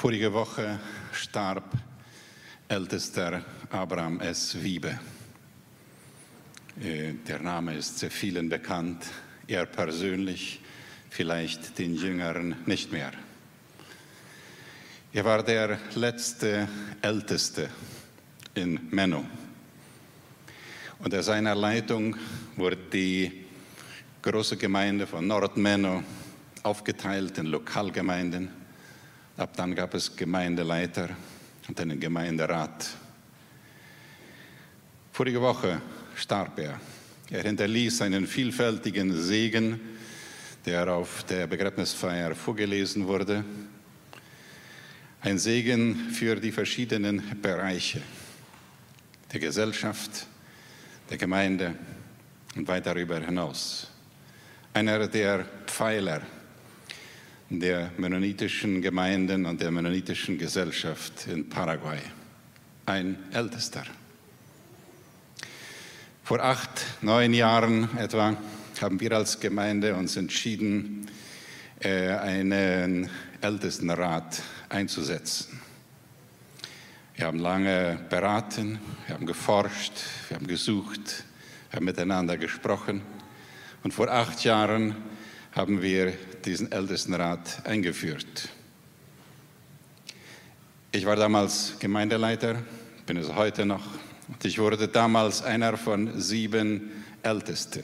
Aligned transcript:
Vorige 0.00 0.32
Woche 0.32 0.78
starb 1.12 1.72
ältester 2.68 3.44
Abraham 3.68 4.20
S. 4.20 4.56
Wiebe. 4.62 4.96
Äh, 6.80 7.14
der 7.26 7.40
Name 7.40 7.74
ist 7.74 7.98
sehr 7.98 8.12
vielen 8.12 8.48
bekannt, 8.48 9.06
er 9.48 9.66
persönlich, 9.66 10.60
vielleicht 11.10 11.80
den 11.80 11.96
Jüngeren 11.96 12.54
nicht 12.64 12.92
mehr. 12.92 13.10
Er 15.12 15.24
war 15.24 15.42
der 15.42 15.80
letzte 15.96 16.68
Älteste 17.02 17.68
in 18.54 18.78
Menno. 18.92 19.24
Unter 21.00 21.24
seiner 21.24 21.56
Leitung 21.56 22.14
wurde 22.54 22.76
die 22.76 23.46
große 24.22 24.58
Gemeinde 24.58 25.08
von 25.08 25.26
Nordmenno 25.26 26.04
aufgeteilt 26.62 27.36
in 27.38 27.46
Lokalgemeinden. 27.46 28.57
Ab 29.38 29.56
dann 29.56 29.72
gab 29.72 29.94
es 29.94 30.16
Gemeindeleiter 30.16 31.10
und 31.68 31.80
einen 31.80 32.00
Gemeinderat. 32.00 32.88
Vorige 35.12 35.40
Woche 35.40 35.80
starb 36.16 36.58
er. 36.58 36.80
Er 37.30 37.44
hinterließ 37.44 38.02
einen 38.02 38.26
vielfältigen 38.26 39.16
Segen, 39.16 39.78
der 40.66 40.92
auf 40.92 41.22
der 41.22 41.46
Begräbnisfeier 41.46 42.34
vorgelesen 42.34 43.06
wurde. 43.06 43.44
Ein 45.20 45.38
Segen 45.38 46.10
für 46.10 46.34
die 46.34 46.50
verschiedenen 46.50 47.40
Bereiche 47.40 48.02
der 49.32 49.38
Gesellschaft, 49.38 50.26
der 51.10 51.16
Gemeinde 51.16 51.76
und 52.56 52.66
weit 52.66 52.86
darüber 52.86 53.20
hinaus. 53.20 53.88
Einer 54.74 55.06
der 55.06 55.44
Pfeiler 55.66 56.22
der 57.50 57.90
mennonitischen 57.96 58.82
Gemeinden 58.82 59.46
und 59.46 59.60
der 59.60 59.70
mennonitischen 59.70 60.38
Gesellschaft 60.38 61.26
in 61.26 61.48
Paraguay. 61.48 62.00
Ein 62.84 63.18
Ältester. 63.32 63.84
Vor 66.24 66.40
acht, 66.40 66.84
neun 67.00 67.32
Jahren 67.32 67.88
etwa 67.96 68.36
haben 68.82 69.00
wir 69.00 69.12
als 69.12 69.40
Gemeinde 69.40 69.94
uns 69.94 70.16
entschieden, 70.16 71.08
äh, 71.80 72.10
einen 72.10 73.08
Ältestenrat 73.40 74.42
einzusetzen. 74.68 75.60
Wir 77.16 77.26
haben 77.26 77.38
lange 77.38 77.98
beraten, 78.10 78.78
wir 79.06 79.14
haben 79.14 79.26
geforscht, 79.26 79.92
wir 80.28 80.36
haben 80.36 80.46
gesucht, 80.46 81.24
wir 81.70 81.78
haben 81.78 81.86
miteinander 81.86 82.36
gesprochen. 82.36 83.00
Und 83.82 83.94
vor 83.94 84.08
acht 84.08 84.44
Jahren 84.44 84.94
haben 85.58 85.82
wir 85.82 86.12
diesen 86.44 86.70
Ältestenrat 86.70 87.66
eingeführt. 87.66 88.48
Ich 90.92 91.04
war 91.04 91.16
damals 91.16 91.80
Gemeindeleiter, 91.80 92.62
bin 93.06 93.16
es 93.16 93.34
heute 93.34 93.66
noch, 93.66 93.84
und 94.28 94.44
ich 94.44 94.60
wurde 94.60 94.86
damals 94.86 95.42
einer 95.42 95.76
von 95.76 96.20
sieben 96.20 96.92
Ältesten. 97.24 97.82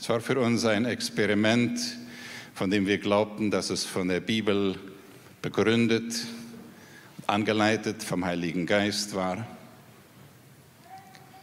Es 0.00 0.08
war 0.08 0.22
für 0.22 0.40
uns 0.40 0.64
ein 0.64 0.86
Experiment, 0.86 1.78
von 2.54 2.70
dem 2.70 2.86
wir 2.86 2.96
glaubten, 2.96 3.50
dass 3.50 3.68
es 3.68 3.84
von 3.84 4.08
der 4.08 4.20
Bibel 4.20 4.76
begründet, 5.42 6.24
angeleitet 7.26 8.02
vom 8.02 8.24
Heiligen 8.24 8.64
Geist 8.64 9.14
war. 9.14 9.46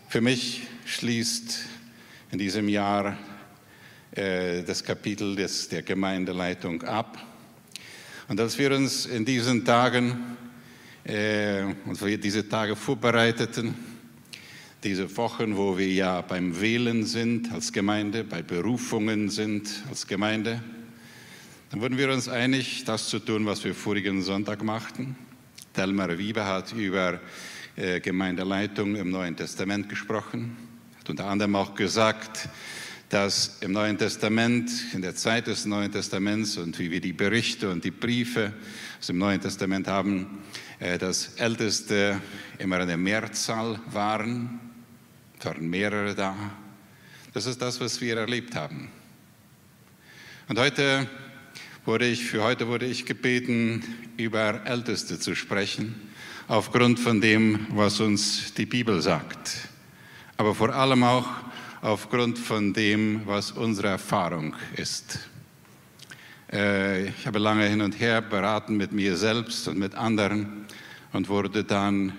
Für 0.10 0.22
mich 0.22 0.64
schließt 0.86 1.66
in 2.32 2.40
diesem 2.40 2.68
Jahr 2.68 3.16
äh, 4.16 4.63
das 4.63 4.83
Kapitel 4.83 5.35
des, 5.35 5.69
der 5.69 5.81
Gemeindeleitung 5.81 6.81
ab. 6.83 7.17
Und 8.27 8.39
als 8.39 8.58
wir 8.58 8.71
uns 8.71 9.05
in 9.05 9.25
diesen 9.25 9.66
Tagen, 9.66 10.38
äh, 11.03 11.63
und 11.85 12.03
wir 12.03 12.17
diese 12.17 12.47
Tage 12.47 12.75
vorbereiteten, 12.75 13.75
diese 14.83 15.16
Wochen, 15.17 15.58
wo 15.58 15.77
wir 15.77 15.91
ja 15.91 16.21
beim 16.21 16.59
Wählen 16.59 17.05
sind 17.05 17.52
als 17.52 17.73
Gemeinde, 17.73 18.23
bei 18.23 18.42
Berufungen 18.42 19.30
sind 19.30 19.70
als 19.89 20.08
Gemeinde, 20.08 20.61
dann 21.70 21.81
wurden 21.81 21.98
wir 21.98 22.11
uns 22.11 22.30
einig, 22.30 22.83
das 22.86 23.09
zu 23.09 23.20
tun, 23.20 23.45
was 23.45 23.64
wir 23.64 23.75
vorigen 23.75 24.21
Sonntag 24.21 24.64
machten. 24.64 25.15
Delmar 25.75 26.17
Wiebe 26.17 26.45
hat 26.45 26.71
über 26.71 27.20
äh, 27.75 27.99
Gemeindeleitung 27.99 28.95
im 28.95 29.09
Neuen 29.09 29.36
Testament 29.36 29.89
gesprochen, 29.89 30.55
hat 30.98 31.09
unter 31.09 31.25
anderem 31.25 31.55
auch 31.55 31.75
gesagt, 31.75 32.48
dass 33.15 33.59
im 33.61 33.71
Neuen 33.71 33.98
Testament, 33.98 34.70
in 34.93 35.02
der 35.02 35.15
Zeit 35.15 35.48
des 35.48 35.65
Neuen 35.65 35.89
Testaments 35.89 36.58
und 36.58 36.77
wie 36.80 36.92
wir 36.92 36.99
die 36.99 37.14
Berichte 37.14 37.71
und 37.71 37.81
die 37.86 37.92
Briefe 37.92 38.52
aus 38.99 39.08
dem 39.08 39.20
Neuen 39.20 39.39
Testament 39.39 39.87
haben, 39.87 40.39
äh, 40.80 40.98
dass 40.98 41.36
Älteste 41.37 42.20
immer 42.58 42.75
eine 42.75 42.98
Mehrzahl 42.98 43.80
waren. 43.86 44.59
Es 45.39 45.45
waren 45.45 45.70
mehrere 45.70 46.14
da. 46.14 46.36
Das 47.31 47.45
ist 47.45 47.61
das, 47.61 47.80
was 47.80 48.02
wir 48.02 48.17
erlebt 48.17 48.54
haben. 48.54 48.89
Und 50.49 50.59
heute 50.59 51.08
wurde 51.86 52.08
ich, 52.08 52.25
für 52.25 52.43
heute 52.43 52.67
wurde 52.67 52.86
ich 52.86 53.05
gebeten, 53.05 53.81
über 54.17 54.65
Älteste 54.65 55.21
zu 55.21 55.36
sprechen, 55.36 55.95
aufgrund 56.49 56.99
von 56.99 57.21
dem, 57.21 57.65
was 57.70 58.02
uns 58.02 58.54
die 58.55 58.65
Bibel 58.65 59.02
sagt. 59.02 59.70
Aber 60.36 60.54
vor 60.54 60.75
allem 60.75 61.05
auch 61.05 61.30
aufgrund 61.86 62.40
von 62.40 62.73
dem, 62.73 63.22
was 63.26 63.52
unsere 63.52 63.90
Erfahrung 63.90 64.56
ist. 64.76 65.20
Äh, 66.52 67.10
ich 67.10 67.28
habe 67.28 67.38
lange 67.38 67.68
hin 67.68 67.82
und 67.82 68.00
her 68.00 68.23
beraten 68.23 68.76
mit 68.76 68.92
mir 68.92 69.16
selbst 69.16 69.68
und 69.68 69.78
mit 69.78 69.94
anderen 69.94 70.66
und 71.14 71.30
wurde 71.30 71.64
dann, 71.64 72.14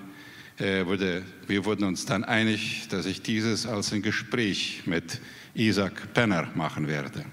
äh, 0.59 0.87
wurde, 0.87 1.25
wir 1.49 1.65
wurden 1.65 1.83
uns 1.83 2.07
dann 2.07 2.23
einig, 2.23 2.87
dass 2.91 3.07
ich 3.07 3.23
dieses 3.23 3.67
als 3.67 3.93
ein 3.93 4.03
Gespräch 4.03 4.83
mit 4.87 5.21
Isaac 5.55 6.15
Penner 6.15 6.49
machen 6.55 6.87
werde. 6.87 7.25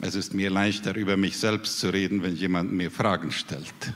Es 0.00 0.14
ist 0.14 0.32
mir 0.32 0.48
leichter, 0.48 0.96
über 0.96 1.18
mich 1.18 1.36
selbst 1.36 1.78
zu 1.78 1.90
reden, 1.90 2.22
wenn 2.22 2.36
jemand 2.36 2.72
mir 2.72 2.90
Fragen 2.90 3.30
stellt. 3.32 3.92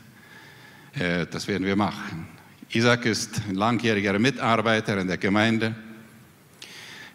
Äh, 0.92 1.26
das 1.26 1.48
werden 1.48 1.66
wir 1.66 1.76
machen. 1.76 2.28
Isaac 2.74 3.06
ist 3.06 3.40
ein 3.48 3.54
langjähriger 3.54 4.18
Mitarbeiter 4.18 4.98
in 4.98 5.08
der 5.08 5.16
Gemeinde 5.16 5.74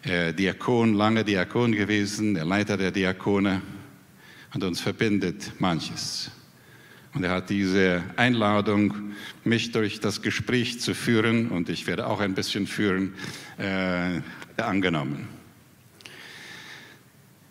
äh, 0.04 0.32
Diakon, 0.32 0.94
lange 0.94 1.24
Diakon 1.24 1.72
gewesen, 1.72 2.34
der 2.34 2.44
Leiter 2.44 2.76
der 2.76 2.90
Diakone 2.90 3.62
und 4.52 4.62
uns 4.62 4.80
verbindet 4.80 5.52
manches. 5.58 6.30
Und 7.14 7.22
er 7.22 7.30
hat 7.30 7.50
diese 7.50 8.02
Einladung, 8.16 9.12
mich 9.44 9.70
durch 9.70 10.00
das 10.00 10.20
Gespräch 10.20 10.80
zu 10.80 10.94
führen, 10.94 11.48
und 11.48 11.68
ich 11.68 11.86
werde 11.86 12.06
auch 12.06 12.20
ein 12.20 12.34
bisschen 12.34 12.66
führen, 12.66 13.14
äh, 13.56 14.20
angenommen. 14.60 15.28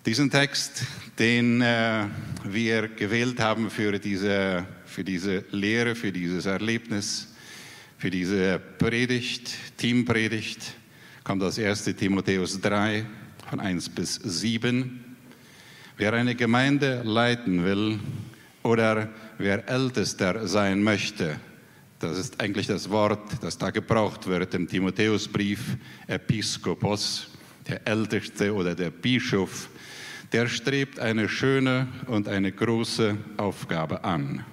Diesen 0.06 0.30
Text, 0.30 0.84
den 1.18 1.62
äh, 1.62 2.06
wir 2.44 2.90
gewählt 2.90 3.40
haben 3.40 3.70
für 3.70 4.00
diese, 4.00 4.66
für 4.86 5.06
diese 5.06 5.46
Lehre, 5.52 5.96
für 5.96 6.12
dieses 6.12 6.46
Erlebnis, 6.46 7.34
für 7.98 8.12
diese 8.12 8.60
Predigt, 8.60 9.54
Teampredigt, 9.78 10.74
kommt 11.24 11.42
aus 11.42 11.58
1 11.58 11.86
Timotheus 11.96 12.60
3 12.60 13.06
von 13.50 13.60
1 13.60 13.90
bis 13.90 14.16
7. 14.16 15.16
Wer 15.96 16.14
eine 16.14 16.36
Gemeinde 16.36 17.02
leiten 17.04 17.64
will 17.64 18.00
oder 18.62 19.10
wer 19.38 19.68
Ältester 19.70 20.48
sein 20.48 20.84
möchte, 20.84 21.38
das 22.00 22.18
ist 22.18 22.42
eigentlich 22.42 22.68
das 22.68 22.90
Wort, 22.90 23.42
das 23.42 23.58
da 23.58 23.70
gebraucht 23.70 24.28
wird 24.28 24.54
im 24.54 24.68
Timotheusbrief, 24.68 25.78
Episkopos, 26.08 27.30
der 27.70 27.88
Älteste 27.88 28.54
oder 28.54 28.76
der 28.76 28.90
Bischof, 28.90 29.70
der 30.34 30.48
strebt 30.48 31.00
eine 31.00 31.30
schöne 31.30 31.88
und 32.08 32.28
eine 32.28 32.52
große 32.52 33.16
Aufgabe 33.38 34.04
an. 34.04 34.44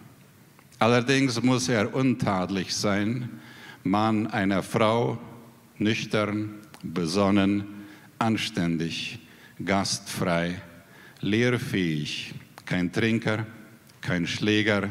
Allerdings 0.78 1.42
muss 1.42 1.68
er 1.68 1.92
untadelig 1.92 2.72
sein, 2.72 3.28
Mann 3.82 4.28
einer 4.28 4.62
Frau, 4.62 5.18
nüchtern, 5.78 6.59
besonnen, 6.82 7.64
anständig, 8.18 9.18
gastfrei, 9.64 10.60
lehrfähig, 11.20 12.34
kein 12.64 12.92
Trinker, 12.92 13.46
kein 14.00 14.26
Schläger, 14.26 14.90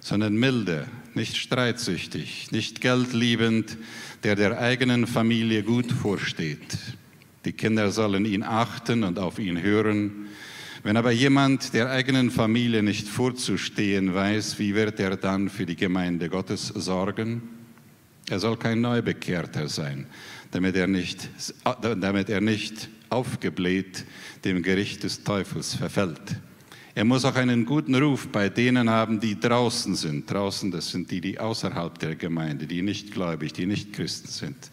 sondern 0.00 0.34
milde, 0.34 0.86
nicht 1.14 1.36
streitsüchtig, 1.36 2.50
nicht 2.50 2.80
geldliebend, 2.80 3.78
der 4.24 4.36
der 4.36 4.58
eigenen 4.58 5.06
Familie 5.06 5.62
gut 5.62 5.90
vorsteht. 5.92 6.78
Die 7.44 7.52
Kinder 7.52 7.90
sollen 7.90 8.24
ihn 8.24 8.42
achten 8.42 9.04
und 9.04 9.18
auf 9.18 9.38
ihn 9.38 9.60
hören. 9.62 10.26
Wenn 10.84 10.96
aber 10.96 11.12
jemand 11.12 11.74
der 11.74 11.90
eigenen 11.90 12.30
Familie 12.30 12.82
nicht 12.82 13.08
vorzustehen 13.08 14.14
weiß, 14.14 14.58
wie 14.58 14.74
wird 14.74 14.98
er 15.00 15.16
dann 15.16 15.48
für 15.48 15.66
die 15.66 15.76
Gemeinde 15.76 16.28
Gottes 16.28 16.68
sorgen? 16.68 17.42
Er 18.28 18.38
soll 18.38 18.56
kein 18.56 18.80
Neubekehrter 18.80 19.68
sein, 19.68 20.06
damit 20.52 20.76
er 20.76 20.86
nicht, 20.86 21.28
damit 21.80 22.28
er 22.30 22.40
nicht 22.40 22.88
aufgebläht 23.10 24.04
dem 24.44 24.62
Gericht 24.62 25.02
des 25.02 25.24
Teufels 25.24 25.74
verfällt. 25.74 26.36
Er 26.94 27.04
muss 27.04 27.24
auch 27.24 27.36
einen 27.36 27.64
guten 27.64 27.94
Ruf 27.94 28.28
bei 28.28 28.50
denen 28.50 28.90
haben, 28.90 29.18
die 29.18 29.40
draußen 29.40 29.94
sind. 29.94 30.30
Draußen, 30.30 30.70
das 30.70 30.90
sind 30.90 31.10
die, 31.10 31.22
die 31.22 31.40
außerhalb 31.40 31.98
der 31.98 32.16
Gemeinde, 32.16 32.66
die 32.66 32.82
nicht 32.82 33.12
gläubig, 33.12 33.54
die 33.54 33.64
nicht 33.64 33.94
Christen 33.94 34.28
sind, 34.28 34.70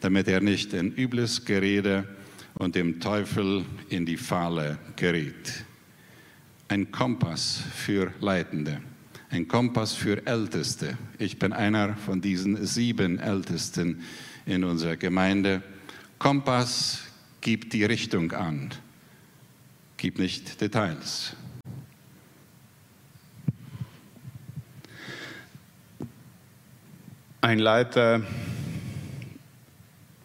damit 0.00 0.28
er 0.28 0.42
nicht 0.42 0.74
in 0.74 0.94
übles 0.94 1.46
Gerede 1.46 2.06
und 2.54 2.74
dem 2.74 3.00
Teufel 3.00 3.64
in 3.88 4.04
die 4.04 4.18
Falle 4.18 4.78
gerät. 4.96 5.64
Ein 6.68 6.92
Kompass 6.92 7.62
für 7.74 8.12
Leitende, 8.20 8.82
ein 9.30 9.48
Kompass 9.48 9.94
für 9.94 10.26
Älteste. 10.26 10.98
Ich 11.18 11.38
bin 11.38 11.54
einer 11.54 11.96
von 11.96 12.20
diesen 12.20 12.66
sieben 12.66 13.18
Ältesten 13.18 14.02
in 14.46 14.64
unserer 14.64 14.96
Gemeinde. 14.96 15.62
Kompass 16.18 17.02
gibt 17.40 17.72
die 17.72 17.84
Richtung 17.84 18.32
an, 18.32 18.70
gibt 19.96 20.18
nicht 20.18 20.60
Details. 20.60 21.36
Ein 27.40 27.58
Leiter 27.58 28.22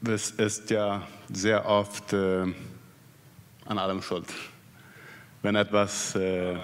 das 0.07 0.31
ist 0.31 0.69
ja 0.69 1.05
sehr 1.29 1.65
oft 1.65 2.13
äh, 2.13 2.45
an 3.65 3.77
allem 3.77 4.01
schuld. 4.01 4.27
Wenn 5.41 5.55
etwas. 5.55 6.15
Äh 6.15 6.55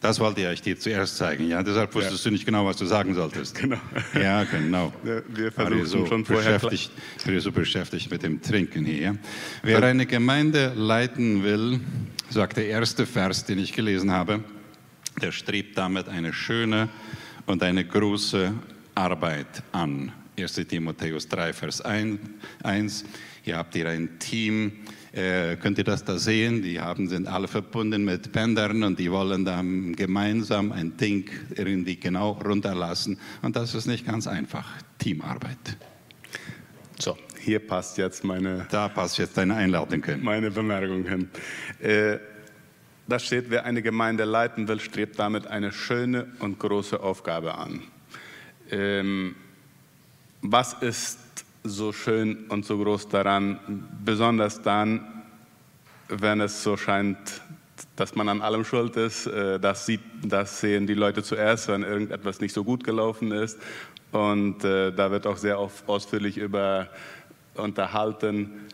das 0.00 0.18
wollte 0.18 0.50
ich 0.52 0.62
dir 0.62 0.78
zuerst 0.78 1.18
zeigen, 1.18 1.48
ja. 1.48 1.62
Deshalb 1.62 1.94
wusstest 1.94 2.24
ja. 2.24 2.30
du 2.30 2.32
nicht 2.32 2.46
genau, 2.46 2.64
was 2.64 2.76
du 2.78 2.86
sagen 2.86 3.14
solltest. 3.14 3.58
Genau. 3.58 3.76
Ja, 4.14 4.44
genau. 4.44 4.92
Wir 5.28 5.52
versuchen 5.52 5.86
so 5.86 6.06
schon 6.06 6.24
vorher. 6.24 6.58
Beschäftigt, 6.58 6.90
wir 7.26 7.40
so 7.40 7.52
beschäftigt 7.52 8.10
mit 8.10 8.22
dem 8.22 8.40
Trinken 8.40 8.84
hier. 8.84 9.18
Wer 9.62 9.82
eine 9.82 10.06
Gemeinde 10.06 10.72
leiten 10.74 11.44
will, 11.44 11.80
sagt 12.30 12.56
der 12.56 12.66
erste 12.66 13.04
Vers, 13.04 13.44
den 13.44 13.58
ich 13.58 13.72
gelesen 13.72 14.10
habe, 14.10 14.42
der 15.20 15.32
strebt 15.32 15.76
damit 15.76 16.08
eine 16.08 16.32
schöne 16.32 16.88
und 17.46 17.62
eine 17.62 17.84
große 17.84 18.54
Arbeit 18.94 19.62
an. 19.72 20.12
1 20.38 20.54
Timotheus 20.54 21.28
3, 21.28 21.52
Vers 21.52 21.82
1. 21.82 23.04
Hier 23.42 23.56
habt 23.56 23.74
ihr 23.76 23.88
ein 23.88 24.18
Team, 24.18 24.72
äh, 25.12 25.56
könnt 25.56 25.78
ihr 25.78 25.84
das 25.84 26.04
da 26.04 26.18
sehen? 26.18 26.62
Die 26.62 26.80
haben, 26.80 27.08
sind 27.08 27.26
alle 27.26 27.48
verbunden 27.48 28.04
mit 28.04 28.32
Pendern 28.32 28.82
und 28.84 28.98
die 28.98 29.10
wollen 29.10 29.44
dann 29.44 29.96
gemeinsam 29.96 30.70
ein 30.72 30.96
Ding 30.96 31.28
irgendwie 31.56 31.96
genau 31.96 32.32
runterlassen. 32.32 33.18
Und 33.42 33.56
das 33.56 33.74
ist 33.74 33.86
nicht 33.86 34.06
ganz 34.06 34.26
einfach. 34.26 34.68
Teamarbeit. 34.98 35.76
So, 36.98 37.16
hier 37.40 37.58
passt 37.58 37.98
jetzt 37.98 38.22
meine. 38.24 38.66
Da 38.70 38.88
passt 38.88 39.18
jetzt 39.18 39.36
deine 39.36 39.56
Einladung 39.56 40.04
hin. 40.04 40.22
Meine 40.22 40.50
Bemerkung 40.50 41.04
hin. 41.06 41.30
Äh, 41.80 42.18
da 43.08 43.18
steht, 43.18 43.50
wer 43.50 43.64
eine 43.64 43.82
Gemeinde 43.82 44.24
leiten 44.24 44.68
will, 44.68 44.78
strebt 44.78 45.18
damit 45.18 45.46
eine 45.46 45.72
schöne 45.72 46.28
und 46.38 46.60
große 46.60 47.00
Aufgabe 47.00 47.56
an. 47.56 47.82
Ähm, 48.70 49.34
was 50.42 50.74
ist 50.74 51.18
so 51.64 51.92
schön 51.92 52.46
und 52.48 52.64
so 52.64 52.78
groß 52.78 53.08
daran, 53.08 53.58
besonders 54.04 54.62
dann, 54.62 55.24
wenn 56.08 56.40
es 56.40 56.62
so 56.62 56.76
scheint, 56.76 57.18
dass 57.96 58.14
man 58.14 58.28
an 58.28 58.42
allem 58.42 58.64
schuld 58.64 58.96
ist. 58.96 59.26
Äh, 59.26 59.60
das, 59.60 59.86
sieht, 59.86 60.00
das 60.22 60.60
sehen 60.60 60.86
die 60.86 60.94
Leute 60.94 61.22
zuerst, 61.22 61.68
wenn 61.68 61.82
irgendetwas 61.82 62.40
nicht 62.40 62.52
so 62.52 62.64
gut 62.64 62.84
gelaufen 62.84 63.32
ist. 63.32 63.58
Und 64.12 64.64
äh, 64.64 64.92
da 64.92 65.10
wird 65.10 65.26
auch 65.26 65.36
sehr 65.36 65.58
ausführlich 65.58 66.36
über 66.36 66.88
unterhalten. 67.54 68.68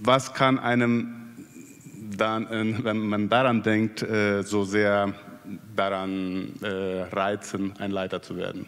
Was 0.00 0.34
kann 0.34 0.58
einem 0.58 1.14
dann, 2.16 2.48
wenn 2.84 2.98
man 2.98 3.28
daran 3.28 3.62
denkt, 3.62 4.02
äh, 4.02 4.42
so 4.42 4.64
sehr 4.64 5.14
daran 5.74 6.52
äh, 6.62 7.02
reizen, 7.12 7.74
ein 7.78 7.90
Leiter 7.90 8.20
zu 8.20 8.36
werden. 8.36 8.66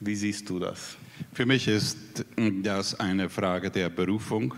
Wie 0.00 0.14
siehst 0.14 0.48
du 0.48 0.58
das? 0.58 0.96
Für 1.34 1.46
mich 1.46 1.66
ist 1.66 2.24
das 2.62 3.00
eine 3.00 3.28
Frage 3.28 3.68
der 3.68 3.88
Berufung. 3.88 4.54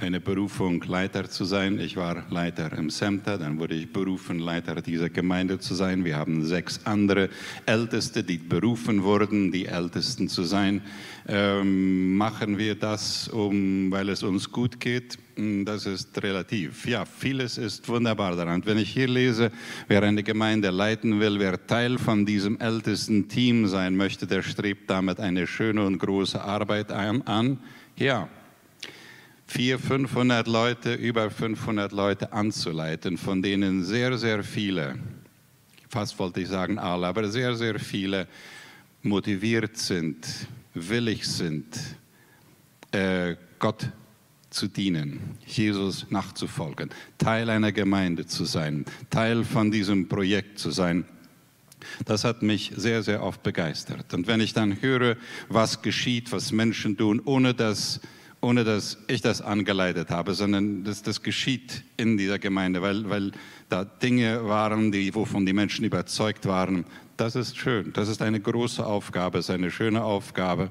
Eine 0.00 0.18
Berufung, 0.18 0.82
Leiter 0.84 1.28
zu 1.28 1.44
sein. 1.44 1.78
Ich 1.78 1.94
war 1.94 2.24
Leiter 2.30 2.72
im 2.72 2.88
Center, 2.88 3.36
dann 3.36 3.58
wurde 3.58 3.74
ich 3.74 3.92
berufen, 3.92 4.38
Leiter 4.38 4.80
dieser 4.80 5.10
Gemeinde 5.10 5.58
zu 5.58 5.74
sein. 5.74 6.06
Wir 6.06 6.16
haben 6.16 6.42
sechs 6.42 6.80
andere 6.86 7.28
Älteste, 7.66 8.24
die 8.24 8.38
berufen 8.38 9.02
wurden, 9.02 9.52
die 9.52 9.66
Ältesten 9.66 10.28
zu 10.28 10.44
sein. 10.44 10.80
Ähm, 11.28 12.16
machen 12.16 12.56
wir 12.56 12.76
das, 12.76 13.28
um, 13.28 13.90
weil 13.90 14.08
es 14.08 14.22
uns 14.22 14.50
gut 14.50 14.80
geht? 14.80 15.18
Hm, 15.36 15.66
das 15.66 15.84
ist 15.84 16.22
relativ. 16.22 16.86
Ja, 16.86 17.04
vieles 17.04 17.58
ist 17.58 17.86
wunderbar 17.86 18.34
daran. 18.36 18.62
Wenn 18.64 18.78
ich 18.78 18.90
hier 18.90 19.06
lese, 19.06 19.52
wer 19.86 20.02
eine 20.02 20.22
Gemeinde 20.22 20.70
leiten 20.70 21.20
will, 21.20 21.38
wer 21.38 21.66
Teil 21.66 21.98
von 21.98 22.24
diesem 22.24 22.58
ältesten 22.58 23.28
Team 23.28 23.66
sein 23.66 23.96
möchte, 23.96 24.26
der 24.26 24.40
strebt 24.40 24.88
damit 24.88 25.20
eine 25.20 25.46
schöne 25.46 25.84
und 25.84 25.98
große 25.98 26.40
Arbeit 26.42 26.90
an. 26.90 27.58
Ja, 27.96 28.30
400, 29.50 29.80
500 29.80 30.46
Leute, 30.46 30.94
über 30.94 31.28
500 31.28 31.90
Leute 31.90 32.32
anzuleiten, 32.32 33.18
von 33.18 33.42
denen 33.42 33.82
sehr, 33.82 34.16
sehr 34.16 34.44
viele, 34.44 34.96
fast 35.88 36.16
wollte 36.20 36.40
ich 36.40 36.48
sagen 36.48 36.78
alle, 36.78 37.08
aber 37.08 37.28
sehr, 37.28 37.56
sehr 37.56 37.80
viele 37.80 38.28
motiviert 39.02 39.76
sind, 39.76 40.24
willig 40.72 41.26
sind, 41.26 41.76
äh, 42.92 43.34
Gott 43.58 43.88
zu 44.50 44.68
dienen, 44.68 45.36
Jesus 45.44 46.06
nachzufolgen, 46.10 46.90
Teil 47.18 47.50
einer 47.50 47.72
Gemeinde 47.72 48.26
zu 48.26 48.44
sein, 48.44 48.84
Teil 49.10 49.42
von 49.44 49.72
diesem 49.72 50.08
Projekt 50.08 50.60
zu 50.60 50.70
sein. 50.70 51.04
Das 52.04 52.22
hat 52.22 52.42
mich 52.42 52.70
sehr, 52.76 53.02
sehr 53.02 53.20
oft 53.22 53.42
begeistert. 53.42 54.14
Und 54.14 54.28
wenn 54.28 54.40
ich 54.40 54.52
dann 54.52 54.80
höre, 54.80 55.16
was 55.48 55.82
geschieht, 55.82 56.30
was 56.30 56.52
Menschen 56.52 56.96
tun, 56.96 57.20
ohne 57.24 57.52
dass, 57.52 58.00
ohne 58.40 58.64
dass 58.64 58.98
ich 59.06 59.20
das 59.20 59.42
angeleitet 59.42 60.10
habe, 60.10 60.34
sondern 60.34 60.84
das, 60.84 61.02
das 61.02 61.22
geschieht 61.22 61.84
in 61.96 62.16
dieser 62.16 62.38
Gemeinde, 62.38 62.80
weil, 62.80 63.08
weil 63.10 63.32
da 63.68 63.84
Dinge 63.84 64.46
waren, 64.46 64.92
die, 64.92 65.14
wovon 65.14 65.44
die 65.44 65.52
Menschen 65.52 65.84
überzeugt 65.84 66.46
waren, 66.46 66.84
das 67.16 67.36
ist 67.36 67.58
schön. 67.58 67.92
Das 67.92 68.08
ist 68.08 68.22
eine 68.22 68.40
große 68.40 68.84
Aufgabe, 68.84 69.38
ist 69.38 69.50
eine 69.50 69.70
schöne 69.70 70.02
Aufgabe. 70.02 70.70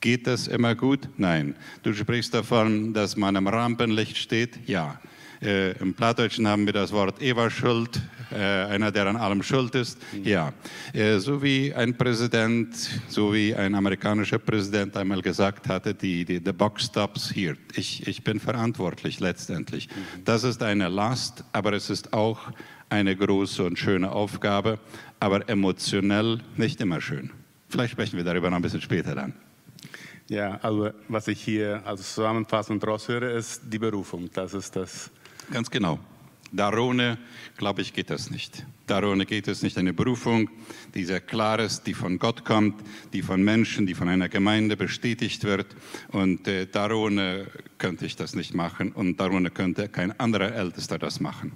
Geht 0.00 0.26
das 0.26 0.48
immer 0.48 0.74
gut? 0.74 1.08
Nein. 1.16 1.54
Du 1.82 1.94
sprichst 1.94 2.34
davon, 2.34 2.92
dass 2.92 3.16
man 3.16 3.36
am 3.36 3.46
Rampenlicht 3.46 4.16
steht? 4.16 4.68
Ja. 4.68 5.00
Äh, 5.42 5.72
Im 5.78 5.94
Plattdeutschen 5.94 6.46
haben 6.48 6.66
wir 6.66 6.72
das 6.72 6.92
Wort 6.92 7.20
Eva-Schuld, 7.20 8.00
äh, 8.30 8.36
einer, 8.36 8.90
der 8.90 9.06
an 9.06 9.16
allem 9.16 9.42
schuld 9.42 9.74
ist. 9.74 9.98
Mhm. 10.12 10.24
Ja. 10.24 10.52
Äh, 10.92 11.18
so 11.18 11.42
wie 11.42 11.74
ein 11.74 11.96
Präsident, 11.96 12.74
so 13.08 13.32
wie 13.32 13.54
ein 13.54 13.74
amerikanischer 13.74 14.38
Präsident 14.38 14.96
einmal 14.96 15.22
gesagt 15.22 15.68
hatte, 15.68 15.94
die, 15.94 16.24
die 16.24 16.40
the 16.44 16.52
box 16.52 16.84
stops 16.84 17.34
here. 17.34 17.56
Ich, 17.74 18.06
ich 18.06 18.24
bin 18.24 18.40
verantwortlich 18.40 19.20
letztendlich. 19.20 19.88
Mhm. 19.88 20.24
Das 20.24 20.44
ist 20.44 20.62
eine 20.62 20.88
Last, 20.88 21.44
aber 21.52 21.72
es 21.72 21.90
ist 21.90 22.12
auch 22.12 22.40
eine 22.88 23.16
große 23.16 23.64
und 23.64 23.78
schöne 23.78 24.12
Aufgabe, 24.12 24.78
aber 25.20 25.48
emotionell 25.48 26.40
nicht 26.56 26.80
immer 26.80 27.00
schön. 27.00 27.30
Vielleicht 27.68 27.92
sprechen 27.92 28.16
wir 28.16 28.24
darüber 28.24 28.48
noch 28.48 28.56
ein 28.56 28.62
bisschen 28.62 28.80
später 28.80 29.14
dann. 29.14 29.34
Ja, 30.28 30.58
also 30.62 30.90
was 31.08 31.28
ich 31.28 31.40
hier 31.40 31.82
als 31.84 32.14
Zusammenfassung 32.14 32.82
raushöre, 32.82 33.30
ist 33.30 33.62
die 33.66 33.78
Berufung. 33.78 34.28
Das 34.32 34.54
ist 34.54 34.74
das. 34.74 35.10
Ganz 35.50 35.70
genau. 35.70 35.98
Darone, 36.52 37.18
glaube 37.56 37.82
ich, 37.82 37.92
geht 37.92 38.10
das 38.10 38.30
nicht. 38.30 38.64
Darone 38.86 39.26
geht 39.26 39.48
es 39.48 39.62
nicht. 39.62 39.76
Eine 39.78 39.92
Berufung, 39.92 40.48
die 40.94 41.04
sehr 41.04 41.20
klar 41.20 41.58
ist, 41.58 41.86
die 41.86 41.94
von 41.94 42.18
Gott 42.18 42.44
kommt, 42.44 42.82
die 43.12 43.22
von 43.22 43.42
Menschen, 43.42 43.86
die 43.86 43.94
von 43.94 44.08
einer 44.08 44.28
Gemeinde 44.28 44.76
bestätigt 44.76 45.44
wird. 45.44 45.76
Und 46.08 46.46
äh, 46.46 46.66
Darone 46.66 47.46
könnte 47.78 48.06
ich 48.06 48.16
das 48.16 48.34
nicht 48.34 48.54
machen 48.54 48.92
und 48.92 49.18
Darone 49.18 49.50
könnte 49.50 49.88
kein 49.88 50.18
anderer 50.18 50.54
Ältester 50.54 50.98
das 50.98 51.20
machen. 51.20 51.52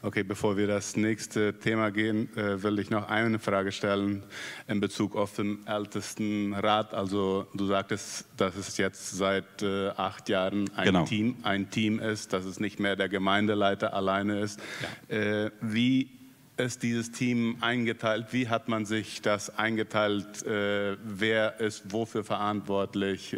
Okay, 0.00 0.22
bevor 0.22 0.56
wir 0.56 0.68
das 0.68 0.96
nächste 0.96 1.58
Thema 1.58 1.90
gehen, 1.90 2.28
äh, 2.36 2.62
will 2.62 2.78
ich 2.78 2.88
noch 2.88 3.08
eine 3.08 3.40
Frage 3.40 3.72
stellen 3.72 4.22
in 4.68 4.78
Bezug 4.78 5.16
auf 5.16 5.34
den 5.34 5.66
ältesten 5.66 6.54
Rat. 6.54 6.94
Also 6.94 7.48
du 7.52 7.66
sagtest, 7.66 8.26
dass 8.36 8.54
es 8.54 8.76
jetzt 8.76 9.10
seit 9.10 9.60
äh, 9.62 9.88
acht 9.88 10.28
Jahren 10.28 10.70
ein, 10.76 10.84
genau. 10.84 11.04
Team, 11.04 11.36
ein 11.42 11.70
Team 11.70 11.98
ist, 11.98 12.32
dass 12.32 12.44
es 12.44 12.60
nicht 12.60 12.78
mehr 12.78 12.94
der 12.94 13.08
Gemeindeleiter 13.08 13.92
alleine 13.92 14.38
ist. 14.38 14.60
Ja. 15.08 15.16
Äh, 15.16 15.50
wie 15.60 16.10
ist 16.56 16.84
dieses 16.84 17.10
Team 17.10 17.56
eingeteilt? 17.60 18.26
Wie 18.30 18.48
hat 18.48 18.68
man 18.68 18.84
sich 18.84 19.20
das 19.22 19.58
eingeteilt? 19.58 20.44
Wer 20.44 21.60
ist 21.60 21.92
wofür 21.92 22.24
verantwortlich? 22.24 23.36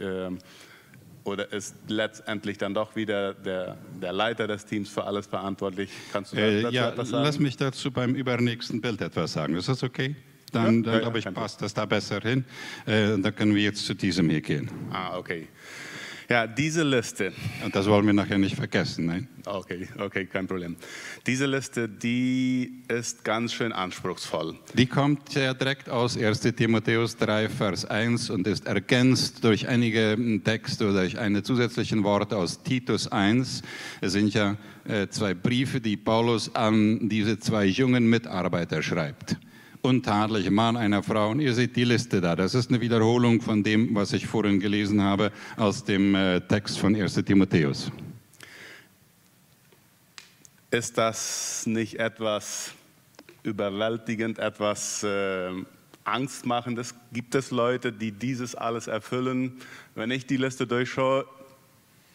Oder 1.25 1.53
ist 1.53 1.75
letztendlich 1.89 2.59
dann 2.59 2.75
doch 2.75 2.97
wieder 2.97 3.35
der, 3.35 3.77
der 4.01 4.13
Leiter 4.13 4.47
des 4.47 4.65
Teams 4.65 4.89
für 4.89 5.05
alles 5.05 5.27
verantwortlich? 5.27 5.91
Kannst 6.13 6.33
du 6.33 6.37
äh, 6.37 6.63
dazu 6.63 6.75
ja, 6.75 6.89
etwas 6.91 7.09
sagen? 7.11 7.25
Lass 7.25 7.39
mich 7.39 7.57
dazu 7.57 7.91
beim 7.91 8.15
übernächsten 8.15 8.81
Bild 8.81 9.01
etwas 9.01 9.35
sagen. 9.35 9.55
Ist 9.55 9.69
das 9.69 9.83
okay? 9.83 10.17
Dann, 10.53 10.83
ja, 10.83 10.93
dann 10.93 11.01
glaube 11.01 11.19
ich, 11.19 11.25
passt 11.33 11.63
das 11.63 11.75
da 11.75 11.85
besser 11.85 12.21
hin. 12.21 12.45
Äh, 12.87 13.19
dann 13.19 13.35
können 13.35 13.55
wir 13.55 13.63
jetzt 13.63 13.85
zu 13.87 13.95
diesem 13.95 14.31
hier 14.31 14.41
gehen. 14.41 14.71
Ah, 14.93 15.17
okay. 15.17 15.49
Ja, 16.31 16.47
diese 16.47 16.85
Liste. 16.85 17.33
Und 17.65 17.75
das 17.75 17.87
wollen 17.87 18.07
wir 18.07 18.13
nachher 18.13 18.39
nicht 18.39 18.55
vergessen. 18.55 19.07
Nein? 19.07 19.27
Okay, 19.47 19.89
okay, 19.99 20.27
kein 20.27 20.47
Problem. 20.47 20.77
Diese 21.27 21.45
Liste, 21.45 21.89
die 21.89 22.85
ist 22.87 23.25
ganz 23.25 23.53
schön 23.53 23.73
anspruchsvoll. 23.73 24.55
Die 24.75 24.87
kommt 24.87 25.35
ja 25.35 25.53
direkt 25.55 25.89
aus 25.89 26.17
1 26.17 26.43
Timotheus 26.55 27.17
3, 27.17 27.49
Vers 27.49 27.85
1 27.85 28.31
und 28.31 28.47
ist 28.47 28.65
ergänzt 28.69 29.43
durch 29.43 29.67
einige 29.67 30.17
Texte 30.45 30.89
oder 30.89 31.01
durch 31.01 31.19
eine 31.19 31.43
zusätzlichen 31.43 32.05
Worte 32.05 32.37
aus 32.37 32.63
Titus 32.63 33.09
1. 33.09 33.63
Es 34.01 34.13
sind 34.13 34.33
ja 34.33 34.57
äh, 34.85 35.09
zwei 35.09 35.35
Briefe, 35.35 35.81
die 35.81 35.97
Paulus 35.97 36.55
an 36.55 37.09
diese 37.09 37.41
zwei 37.41 37.65
jungen 37.65 38.09
Mitarbeiter 38.09 38.85
schreibt 38.85 39.37
untadelig 39.83 40.51
Mann 40.51 40.77
einer 40.77 41.03
Frau. 41.03 41.31
Und 41.31 41.41
ihr 41.41 41.55
seht 41.55 41.77
die 41.77 41.85
Liste 41.85 42.21
da. 42.21 42.37
Das 42.37 42.55
ist 42.55 42.71
eine 42.71 42.81
Wiederholung 42.81 43.41
von 43.41 43.63
dem, 43.63 43.95
was 43.95 44.13
ich 44.13 44.27
vorhin 44.27 44.61
gelesen 44.61 45.03
habe 45.03 45.33
aus 45.57 45.85
dem 45.85 46.15
äh, 46.15 46.41
Text 46.41 46.79
von 46.79 46.95
1 46.95 47.15
Timotheus. 47.25 47.91
Ist 50.71 50.97
das 50.99 51.67
nicht 51.67 51.99
etwas 51.99 52.73
überwältigend, 53.43 54.39
etwas 54.39 55.03
äh, 55.03 55.51
angstmachendes? 56.05 56.95
Gibt 57.13 57.35
es 57.35 57.51
Leute, 57.51 57.93
die 57.93 58.13
dieses 58.13 58.55
alles 58.55 58.87
erfüllen? 58.87 59.61
Wenn 59.95 60.11
ich 60.11 60.27
die 60.27 60.37
Liste 60.37 60.67
durchschaue, 60.67 61.27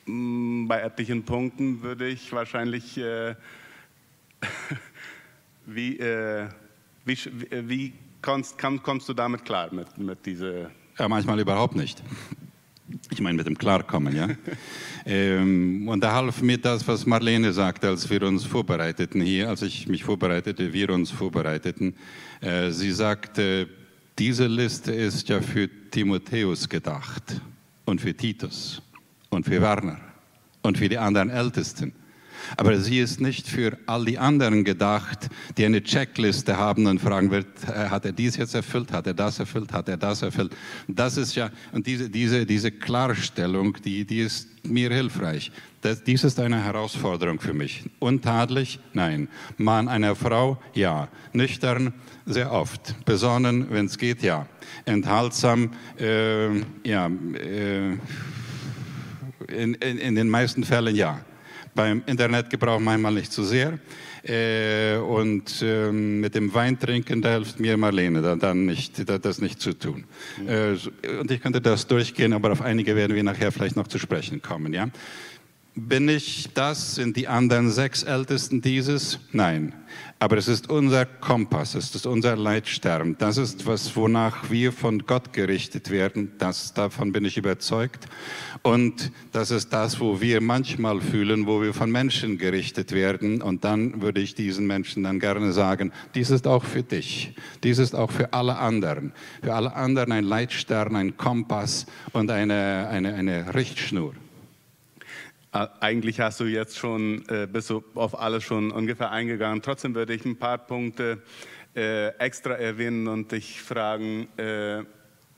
mm, 0.06 0.68
bei 0.68 0.80
etlichen 0.82 1.24
Punkten 1.24 1.82
würde 1.82 2.08
ich 2.08 2.32
wahrscheinlich 2.32 2.98
äh, 2.98 3.36
wie 5.66 5.98
äh, 5.98 6.48
wie, 7.06 7.18
wie 7.52 7.94
kommst, 8.22 8.58
kommst, 8.58 9.08
du 9.08 9.14
damit 9.14 9.46
klar, 9.46 9.74
mit, 9.74 9.98
mit 9.98 10.26
dieser... 10.26 10.72
Ja, 10.98 11.08
manchmal 11.08 11.40
überhaupt 11.40 11.76
nicht. 11.76 12.04
Ich 13.12 13.20
meine 13.20 13.38
mit 13.38 13.48
dem 13.48 13.58
Klarkommen, 13.58 14.16
ja. 14.16 14.30
ähm, 15.06 15.88
und 15.88 16.04
da 16.04 16.14
half 16.14 16.42
mir 16.42 16.58
das, 16.58 16.88
was 16.88 17.06
Marlene 17.06 17.52
sagte, 17.54 17.88
als 17.88 18.10
wir 18.10 18.22
uns 18.24 18.46
vorbereiteten 18.46 19.22
hier, 19.22 19.50
als 19.50 19.62
ich 19.62 19.88
mich 19.88 20.04
vorbereitete, 20.04 20.72
wir 20.74 20.90
uns 20.92 21.12
vorbereiteten. 21.12 21.96
Äh, 22.42 22.72
sie 22.72 22.92
sagte, 22.92 23.68
diese 24.18 24.48
Liste 24.48 24.94
ist 24.94 25.28
ja 25.30 25.42
für 25.42 25.70
Timotheus 25.90 26.70
gedacht 26.70 27.42
und 27.86 28.02
für 28.02 28.14
Titus 28.14 28.82
und 29.30 29.46
für 29.46 29.62
Werner 29.62 30.00
und 30.62 30.78
für 30.78 30.90
die 30.90 30.98
anderen 30.98 31.30
Ältesten. 31.30 31.94
Aber 32.58 32.80
sie 32.80 33.00
ist 33.00 33.22
nicht 33.22 33.48
für 33.48 33.78
all 33.86 34.06
die 34.06 34.18
anderen 34.18 34.64
gedacht, 34.64 35.30
die 35.58 35.66
eine 35.66 35.84
Checkliste 35.84 36.58
haben 36.58 36.88
und 36.88 37.00
fragen 37.00 37.32
wird, 37.32 37.48
äh, 37.68 37.90
hat 37.90 38.06
er 38.06 38.12
dies 38.12 38.38
jetzt 38.38 38.56
erfüllt, 38.56 38.92
hat 38.92 39.08
er 39.08 39.14
das 39.14 39.40
erfüllt, 39.40 39.72
hat 39.74 39.90
er 39.90 39.98
das 39.98 40.22
erfüllt. 40.22 40.56
Das 40.88 41.18
ist 41.18 41.36
ja, 41.36 41.50
und 41.72 41.88
diese, 41.88 42.10
diese, 42.10 42.46
diese 42.46 42.72
Klarstellung, 42.72 43.78
die, 43.84 44.06
die 44.06 44.20
ist 44.20 44.48
mir 44.64 44.92
hilfreich. 44.92 45.52
Das, 45.82 46.04
dies 46.04 46.24
ist 46.24 46.40
eine 46.40 46.64
Herausforderung 46.64 47.40
für 47.40 47.54
mich. 47.54 47.84
Untadelig? 48.00 48.80
Nein. 48.94 49.28
Mann 49.58 49.88
einer 49.88 50.16
Frau? 50.16 50.58
Ja. 50.74 51.10
Nüchtern? 51.34 51.94
Sehr 52.26 52.52
oft. 52.52 53.06
Besonnen, 53.06 53.68
wenn 53.70 53.86
es 53.86 53.98
geht? 53.98 54.24
Ja. 54.24 54.48
Enthaltsam? 54.86 55.72
Äh, 56.00 56.62
ja. 56.84 57.08
Äh, 57.08 57.98
in, 59.48 59.76
in, 59.76 59.98
in 60.00 60.16
den 60.16 60.30
meisten 60.30 60.64
Fällen 60.64 60.96
ja 60.96 61.20
beim 61.76 62.02
Internetgebrauch 62.06 62.80
manchmal 62.80 63.14
nicht 63.14 63.32
zu 63.32 63.44
sehr. 63.44 63.78
Äh, 64.24 64.98
und 64.98 65.62
ähm, 65.62 66.20
mit 66.22 66.34
dem 66.34 66.52
Weintrinken, 66.52 67.22
da 67.22 67.34
hilft 67.34 67.60
mir 67.60 67.78
Marlene, 67.78 68.24
da, 68.24 68.36
dann 68.36 68.66
nicht, 68.66 69.08
da, 69.08 69.20
das 69.20 69.40
nicht 69.40 69.62
zu 69.62 69.74
tun. 69.74 70.06
Äh, 70.48 70.78
und 71.20 71.30
ich 71.30 71.42
könnte 71.42 71.62
das 71.62 71.86
durchgehen, 71.86 72.34
aber 72.34 72.52
auf 72.52 72.62
einige 72.62 72.96
werden 72.96 73.16
wir 73.16 73.24
nachher 73.24 73.52
vielleicht 73.52 73.76
noch 73.76 73.88
zu 73.88 74.00
sprechen 74.00 74.42
kommen. 74.42 74.74
Ja? 74.74 74.88
Bin 75.78 76.08
ich 76.08 76.48
das? 76.54 76.96
Sind 76.96 77.18
die 77.18 77.28
anderen 77.28 77.70
sechs 77.70 78.04
Ältesten 78.04 78.62
dieses? 78.62 79.20
Nein. 79.34 79.74
Aber 80.20 80.38
es 80.38 80.48
ist 80.48 80.70
unser 80.70 81.06
Kompass, 81.06 81.76
es 81.76 81.94
ist 81.94 82.08
unser 82.08 82.38
Leitstern. 82.38 83.18
Das 83.20 83.38
ist 83.38 83.66
was, 83.66 83.94
wonach 83.98 84.50
wir 84.50 84.72
von 84.72 85.06
Gott 85.06 85.34
gerichtet 85.34 85.92
werden. 85.92 86.32
Das, 86.38 86.74
davon 86.74 87.12
bin 87.12 87.26
ich 87.26 87.38
überzeugt. 87.38 88.06
Und 88.62 89.12
das 89.34 89.52
ist 89.52 89.74
das, 89.74 90.00
wo 90.00 90.22
wir 90.22 90.40
manchmal 90.40 91.02
fühlen, 91.02 91.46
wo 91.46 91.62
wir 91.62 91.74
von 91.74 91.92
Menschen 91.92 92.38
gerichtet 92.38 92.94
werden. 92.94 93.42
Und 93.42 93.66
dann 93.66 94.02
würde 94.02 94.22
ich 94.22 94.34
diesen 94.34 94.68
Menschen 94.68 95.04
dann 95.04 95.20
gerne 95.20 95.52
sagen, 95.52 95.92
dies 96.16 96.30
ist 96.30 96.48
auch 96.48 96.64
für 96.64 96.84
dich. 96.84 97.36
Dies 97.66 97.80
ist 97.80 97.96
auch 97.96 98.12
für 98.12 98.32
alle 98.32 98.58
anderen. 98.58 99.12
Für 99.44 99.54
alle 99.54 99.76
anderen 99.76 100.14
ein 100.14 100.24
Leitstern, 100.24 100.96
ein 100.96 101.18
Kompass 101.18 101.86
und 102.14 102.32
eine, 102.32 102.88
eine, 102.90 103.14
eine 103.14 103.54
Richtschnur. 103.54 104.14
Eigentlich 105.56 106.20
hast 106.20 106.42
du 106.42 106.46
jetzt 106.46 106.78
schon, 106.78 107.24
äh, 107.30 107.48
bist 107.50 107.70
du 107.70 107.82
auf 107.94 108.20
alles 108.20 108.44
schon 108.44 108.72
ungefähr 108.72 109.12
eingegangen. 109.12 109.62
Trotzdem 109.62 109.96
würde 109.96 110.14
ich 110.14 110.26
ein 110.26 110.36
paar 110.36 110.58
Punkte 110.58 111.22
äh, 111.74 112.10
extra 112.18 112.56
erwähnen 112.56 113.08
und 113.08 113.32
dich 113.32 113.62
fragen, 113.62 114.28
äh, 114.36 114.84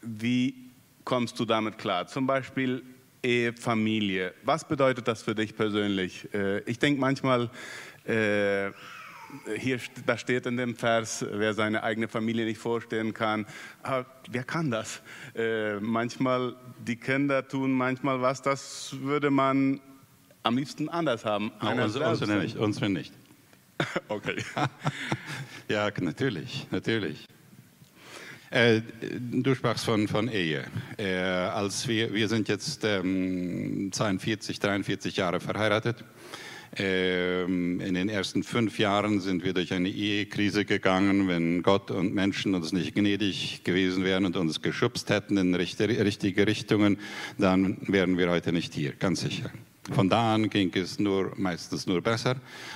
wie 0.01 0.55
kommst 1.03 1.39
du 1.39 1.45
damit 1.45 1.77
klar? 1.77 2.07
Zum 2.07 2.25
Beispiel 2.25 2.81
Ehe, 3.21 3.53
Familie. 3.53 4.33
Was 4.43 4.67
bedeutet 4.67 5.07
das 5.07 5.21
für 5.21 5.35
dich 5.35 5.55
persönlich? 5.55 6.27
Ich 6.65 6.79
denke 6.79 7.01
manchmal, 7.01 7.49
hier, 8.05 9.79
da 10.05 10.17
steht 10.17 10.45
in 10.45 10.55
dem 10.55 10.75
Vers, 10.75 11.25
wer 11.29 11.53
seine 11.53 11.83
eigene 11.83 12.07
Familie 12.07 12.45
nicht 12.45 12.59
vorstellen 12.59 13.13
kann, 13.13 13.45
aber 13.81 14.05
wer 14.29 14.43
kann 14.43 14.69
das? 14.71 15.01
Äh, 15.35 15.79
manchmal, 15.79 16.55
die 16.79 16.95
Kinder 16.95 17.47
tun 17.47 17.71
manchmal 17.71 18.21
was, 18.21 18.41
das 18.41 18.95
würde 19.01 19.31
man 19.31 19.81
am 20.43 20.57
liebsten 20.57 20.89
anders 20.89 21.25
haben. 21.25 21.51
Ja, 21.61 21.83
uns, 21.83 21.95
uns, 21.95 22.21
nicht, 22.21 22.57
uns 22.57 22.81
nicht. 22.81 23.13
okay. 24.07 24.35
ja, 25.67 25.91
natürlich, 25.99 26.67
natürlich. 26.71 27.27
Äh, 28.49 28.81
du 29.19 29.53
sprachst 29.55 29.85
von, 29.85 30.07
von 30.07 30.29
Ehe. 30.29 30.65
Äh, 30.97 31.13
als 31.13 31.87
wir, 31.87 32.13
wir 32.13 32.29
sind 32.29 32.47
jetzt 32.47 32.83
ähm, 32.85 33.89
42, 33.91 34.59
43 34.59 35.17
Jahre 35.17 35.39
verheiratet. 35.39 36.03
Ähm, 36.75 37.79
in 37.81 37.93
den 37.93 38.07
ersten 38.07 38.43
fünf 38.43 38.77
Jahren 38.77 39.19
sind 39.19 39.43
wir 39.43 39.53
durch 39.53 39.73
eine 39.73 39.89
Ehekrise 39.89 40.63
gegangen. 40.63 41.27
Wenn 41.27 41.61
Gott 41.61 41.91
und 41.91 42.13
Menschen 42.13 42.55
uns 42.55 42.71
nicht 42.71 42.95
gnädig 42.95 43.63
gewesen 43.63 44.03
wären 44.03 44.25
und 44.25 44.37
uns 44.37 44.61
geschubst 44.61 45.09
hätten 45.09 45.37
in 45.37 45.55
richtige 45.55 46.47
Richtungen, 46.47 46.99
dann 47.37 47.77
wären 47.81 48.17
wir 48.17 48.29
heute 48.29 48.53
nicht 48.53 48.73
hier, 48.73 48.93
ganz 48.93 49.21
sicher. 49.21 49.49
Von 49.91 50.09
da 50.09 50.33
an 50.35 50.49
ging 50.49 50.71
es 50.75 50.99
nur, 50.99 51.31
meistens 51.37 51.87
nur 51.87 52.01
besser 52.01 52.35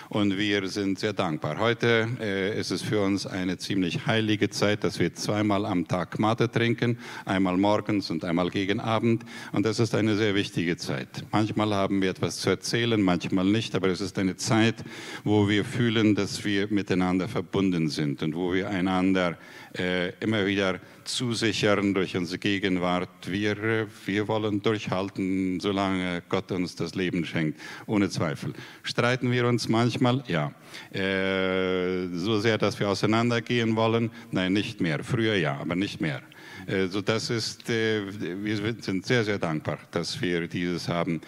und 0.10 0.38
wir 0.38 0.68
sind 0.70 0.98
sehr 0.98 1.12
dankbar. 1.14 1.58
Heute 1.60 2.08
äh, 2.22 2.58
ist 2.60 2.72
es 2.72 2.82
für 2.82 3.02
uns 3.02 3.28
eine 3.28 3.58
ziemlich 3.58 4.06
heilige 4.06 4.50
Zeit, 4.50 4.84
dass 4.84 4.98
wir 5.00 5.14
zweimal 5.14 5.66
am 5.66 5.88
Tag 5.88 6.20
Mate 6.20 6.50
trinken, 6.50 6.98
einmal 7.26 7.58
morgens 7.58 8.10
und 8.12 8.24
einmal 8.24 8.50
gegen 8.50 8.80
Abend 8.80 9.26
und 9.52 9.66
das 9.66 9.80
ist 9.80 9.94
eine 9.94 10.16
sehr 10.16 10.36
wichtige 10.36 10.78
Zeit. 10.78 11.26
Manchmal 11.32 11.74
haben 11.74 12.02
wir 12.02 12.12
etwas 12.12 12.38
zu 12.38 12.50
erzählen, 12.50 13.02
manchmal 13.02 13.46
nicht, 13.46 13.76
aber 13.76 13.90
es 13.90 14.00
ist 14.00 14.18
eine 14.18 14.38
Zeit, 14.38 14.76
wo 15.24 15.50
wir 15.50 15.66
fühlen, 15.66 16.16
dass 16.16 16.46
wir 16.46 16.68
miteinander 16.70 17.28
verbunden 17.28 17.90
sind 17.90 18.24
und 18.24 18.36
wo 18.36 18.54
wir 18.54 18.70
einander 18.70 19.38
äh, 19.78 20.10
immer 20.20 20.46
wieder 20.46 20.80
zusichern 21.04 21.94
durch 21.94 22.16
unsere 22.16 22.40
Gegenwart. 22.40 23.10
Wir, 23.26 23.88
wir 24.06 24.28
wollen 24.28 24.62
durchhalten, 24.62 25.60
solange 25.60 26.22
Gott 26.30 26.52
uns 26.52 26.76
das 26.76 26.96
Leben 26.96 27.26
schenkt, 27.26 27.60
ohne 27.86 28.10
Zweifel. 28.10 28.54
Streiten 28.84 29.32
wir 29.32 29.48
uns 29.48 29.70
manchmal? 29.70 30.24
Ja. 30.28 30.52
Äh, 30.92 32.08
so 32.14 32.40
sehr, 32.40 32.58
dass 32.58 32.80
wir 32.80 32.90
auseinandergehen 32.90 33.76
wollen? 33.76 34.12
Nein, 34.32 34.54
nicht 34.54 34.82
mehr. 34.82 35.04
Früher 35.04 35.36
ja, 35.36 35.58
aber 35.58 35.76
nicht 35.76 36.02
mehr. 36.02 36.22
Äh, 36.68 36.88
so 36.88 37.02
das 37.02 37.30
ist, 37.30 37.70
äh, 37.70 38.02
wir 38.44 38.76
sind 38.82 39.06
sehr, 39.06 39.24
sehr 39.24 39.40
dankbar, 39.40 39.80
dass 39.92 40.22
wir 40.22 40.48
dieses 40.48 40.88
haben. 40.88 41.22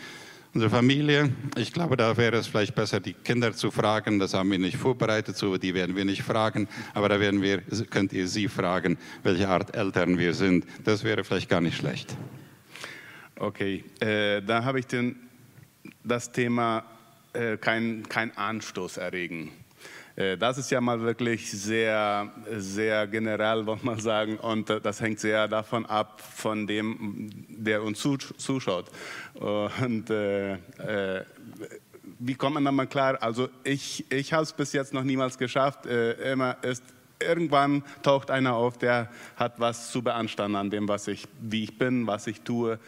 Unsere 0.56 0.70
Familie, 0.70 1.32
ich 1.58 1.74
glaube, 1.74 1.98
da 1.98 2.16
wäre 2.16 2.38
es 2.38 2.46
vielleicht 2.46 2.76
besser, 2.76 3.00
die 3.00 3.14
Kinder 3.14 3.54
zu 3.54 3.72
fragen. 3.72 4.20
Das 4.20 4.36
haben 4.36 4.52
wir 4.52 4.60
nicht 4.60 4.78
vorbereitet, 4.78 5.36
so 5.36 5.58
die 5.58 5.74
werden 5.74 5.96
wir 5.96 6.06
nicht 6.06 6.22
fragen. 6.22 6.68
Aber 6.94 7.10
da 7.10 7.20
werden 7.20 7.42
wir, 7.42 7.64
könnt 7.90 8.14
ihr 8.14 8.28
sie 8.28 8.48
fragen, 8.48 9.00
welche 9.24 9.50
Art 9.50 9.76
Eltern 9.76 10.20
wir 10.20 10.36
sind. 10.36 10.68
Das 10.84 11.04
wäre 11.04 11.24
vielleicht 11.24 11.50
gar 11.50 11.60
nicht 11.60 11.76
schlecht. 11.76 12.16
Okay, 13.36 13.84
äh, 14.00 14.44
da 14.44 14.64
habe 14.64 14.78
ich 14.78 14.86
den, 14.86 15.16
das 16.04 16.32
Thema 16.32 16.86
äh, 17.34 17.58
kein, 17.58 18.08
kein 18.08 18.38
Anstoß 18.38 18.98
erregen. 18.98 19.52
Äh, 20.16 20.38
das 20.38 20.58
ist 20.58 20.70
ja 20.70 20.80
mal 20.82 21.02
wirklich 21.02 21.50
sehr, 21.52 22.32
sehr 22.58 23.08
generell, 23.08 23.64
muss 23.64 23.84
man 23.84 24.00
sagen, 24.00 24.38
und 24.38 24.70
äh, 24.70 24.80
das 24.80 25.02
hängt 25.02 25.20
sehr 25.20 25.48
davon 25.48 25.86
ab, 25.86 26.22
von 26.22 26.68
dem, 26.68 27.30
der 27.48 27.84
uns 27.84 28.02
zuschaut. 28.38 28.92
Und 29.36 30.10
äh, 30.10 30.54
äh, 30.54 31.26
wie 32.20 32.36
kommt 32.36 32.56
man 32.56 32.66
dann 32.66 32.76
mal 32.76 32.88
klar? 32.88 33.18
Also 33.22 33.50
ich, 33.64 34.06
ich 34.12 34.34
habe 34.34 34.44
es 34.44 34.54
bis 34.54 34.74
jetzt 34.74 34.94
noch 34.94 35.04
niemals 35.04 35.38
geschafft. 35.38 35.86
Äh, 35.86 36.32
immer 36.32 36.58
ist 36.64 36.84
irgendwann 37.20 37.84
taucht 38.02 38.30
einer 38.30 38.56
auf, 38.56 38.78
der 38.78 39.10
hat 39.36 39.60
was 39.60 39.92
zu 39.92 40.02
beanstanden 40.02 40.56
an 40.56 40.70
dem, 40.70 40.88
was 40.88 41.08
ich, 41.08 41.28
wie 41.42 41.64
ich 41.64 41.78
bin, 41.78 42.06
was 42.08 42.28
ich 42.28 42.42
tue. 42.42 42.80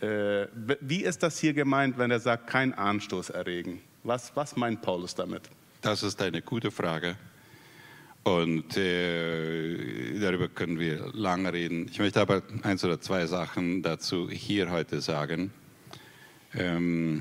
Äh, 0.00 0.46
wie 0.80 1.02
ist 1.02 1.22
das 1.22 1.38
hier 1.38 1.52
gemeint, 1.52 1.98
wenn 1.98 2.10
er 2.10 2.20
sagt, 2.20 2.46
kein 2.46 2.74
Anstoß 2.74 3.30
erregen? 3.30 3.80
Was, 4.04 4.34
was 4.34 4.56
meint 4.56 4.82
Paulus 4.82 5.14
damit? 5.14 5.42
Das 5.82 6.04
ist 6.04 6.22
eine 6.22 6.42
gute 6.42 6.70
Frage. 6.70 7.16
Und 8.22 8.76
äh, 8.76 10.16
darüber 10.20 10.46
können 10.46 10.78
wir 10.78 11.10
lange 11.12 11.52
reden. 11.52 11.88
Ich 11.90 11.98
möchte 11.98 12.20
aber 12.20 12.40
eins 12.62 12.84
oder 12.84 13.00
zwei 13.00 13.26
Sachen 13.26 13.82
dazu 13.82 14.30
hier 14.30 14.70
heute 14.70 15.00
sagen. 15.00 15.50
Ähm, 16.54 17.20